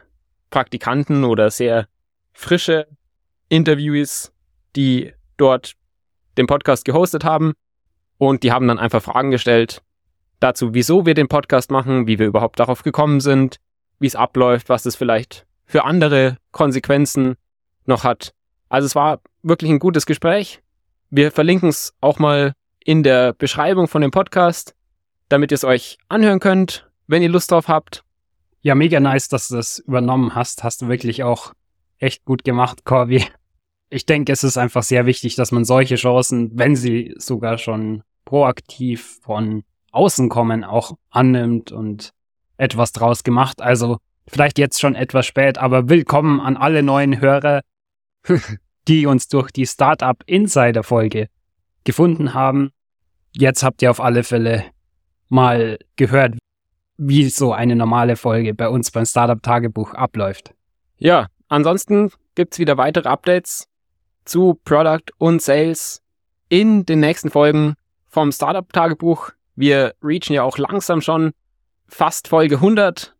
Praktikanten 0.54 1.24
oder 1.24 1.50
sehr 1.50 1.88
frische 2.32 2.86
Interviewees, 3.50 4.32
die 4.76 5.12
dort 5.36 5.74
den 6.38 6.46
Podcast 6.46 6.86
gehostet 6.86 7.24
haben. 7.24 7.54
Und 8.20 8.44
die 8.44 8.52
haben 8.52 8.68
dann 8.68 8.78
einfach 8.78 9.02
Fragen 9.02 9.32
gestellt 9.32 9.82
dazu, 10.40 10.76
wieso 10.76 11.08
wir 11.08 11.16
den 11.16 11.28
Podcast 11.28 11.72
machen, 11.72 12.06
wie 12.06 12.20
wir 12.20 12.28
überhaupt 12.28 12.60
darauf 12.60 12.84
gekommen 12.84 13.20
sind, 13.20 13.58
wie 13.98 14.06
es 14.06 14.16
abläuft, 14.16 14.70
was 14.70 14.86
es 14.86 14.96
vielleicht 14.96 15.48
für 15.66 15.86
andere 15.86 16.38
Konsequenzen 16.52 17.36
noch 17.88 18.04
hat. 18.04 18.32
Also 18.70 18.86
es 18.86 18.94
war 18.94 19.22
wirklich 19.42 19.72
ein 19.72 19.80
gutes 19.80 20.06
Gespräch. 20.06 20.62
Wir 21.10 21.32
verlinken 21.32 21.70
es 21.70 21.96
auch 22.00 22.20
mal 22.20 22.54
in 22.80 23.02
der 23.02 23.34
Beschreibung 23.34 23.88
von 23.88 24.04
dem 24.04 24.12
Podcast, 24.12 24.76
damit 25.30 25.52
ihr 25.52 25.56
es 25.56 25.64
euch 25.64 25.98
anhören 26.10 26.40
könnt, 26.40 26.88
wenn 27.08 27.24
ihr 27.24 27.30
Lust 27.30 27.50
drauf 27.50 27.68
habt. 27.68 28.04
Ja, 28.64 28.74
mega 28.74 29.00
nice, 29.00 29.28
dass 29.28 29.50
du 29.50 29.56
das 29.56 29.78
übernommen 29.78 30.34
hast. 30.34 30.64
Hast 30.64 30.82
du 30.82 30.88
wirklich 30.88 31.24
auch 31.24 31.54
echt 32.00 32.26
gut 32.26 32.44
gemacht, 32.44 32.84
Corby. 32.84 33.24
Ich 33.90 34.08
denke, 34.08 34.32
es 34.32 34.44
ist 34.44 34.58
einfach 34.58 34.82
sehr 34.82 35.06
wichtig, 35.06 35.36
dass 35.36 35.52
man 35.52 35.66
solche 35.66 35.96
Chancen, 35.96 36.50
wenn 36.56 36.76
sie 36.76 37.14
sogar 37.18 37.60
schon 37.60 38.02
proaktiv 38.26 39.20
von 39.22 39.64
außen 39.92 40.30
kommen, 40.30 40.64
auch 40.64 40.98
annimmt 41.12 41.72
und 41.72 42.14
etwas 42.58 42.92
draus 42.92 43.24
gemacht. 43.24 43.62
Also 43.62 44.00
Vielleicht 44.28 44.58
jetzt 44.58 44.80
schon 44.80 44.96
etwas 44.96 45.26
spät, 45.26 45.58
aber 45.58 45.90
willkommen 45.90 46.40
an 46.40 46.56
alle 46.56 46.82
neuen 46.82 47.20
Hörer, 47.20 47.62
die 48.88 49.06
uns 49.06 49.28
durch 49.28 49.52
die 49.52 49.66
Startup 49.66 50.18
Insider 50.26 50.84
Folge 50.84 51.28
gefunden 51.84 52.34
haben. 52.34 52.72
Jetzt 53.34 53.64
habt 53.64 53.82
ihr 53.82 53.92
auf 53.92 54.00
alle 54.00 54.24
Fälle 54.24 54.66
mal 55.28 55.78
gehört, 55.98 56.38
wie 56.98 57.30
so 57.30 57.54
eine 57.54 57.76
normale 57.76 58.16
Folge 58.16 58.54
bei 58.54 58.70
uns 58.70 58.92
beim 58.92 59.06
Startup 59.06 59.42
Tagebuch 59.42 59.94
abläuft. 59.94 60.54
Ja, 60.98 61.28
ansonsten 61.48 62.12
gibt's 62.36 62.60
wieder 62.60 62.78
weitere 62.78 63.10
Updates 63.10 63.68
zu 64.26 64.60
Product 64.64 65.12
und 65.18 65.42
Sales 65.42 66.02
in 66.50 66.86
den 66.86 67.00
nächsten 67.00 67.30
Folgen 67.30 67.76
vom 68.08 68.32
Startup 68.32 68.72
Tagebuch. 68.72 69.32
Wir 69.56 69.94
reachen 70.04 70.34
ja 70.34 70.44
auch 70.44 70.58
langsam 70.58 71.02
schon 71.02 71.32
fast 71.88 72.28
Folge 72.28 72.56
100. 72.56 73.16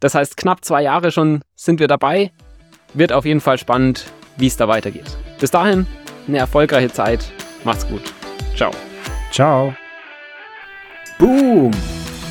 Das 0.00 0.14
heißt, 0.14 0.36
knapp 0.36 0.64
zwei 0.64 0.82
Jahre 0.82 1.12
schon 1.12 1.42
sind 1.54 1.80
wir 1.80 1.88
dabei. 1.88 2.32
Wird 2.94 3.12
auf 3.12 3.24
jeden 3.24 3.40
Fall 3.40 3.58
spannend, 3.58 4.06
wie 4.36 4.48
es 4.48 4.56
da 4.56 4.68
weitergeht. 4.68 5.16
Bis 5.40 5.50
dahin, 5.50 5.86
eine 6.26 6.38
erfolgreiche 6.38 6.92
Zeit. 6.92 7.32
Macht's 7.64 7.86
gut. 7.88 8.02
Ciao. 8.56 8.72
Ciao. 9.30 9.74
Boom! 11.18 11.70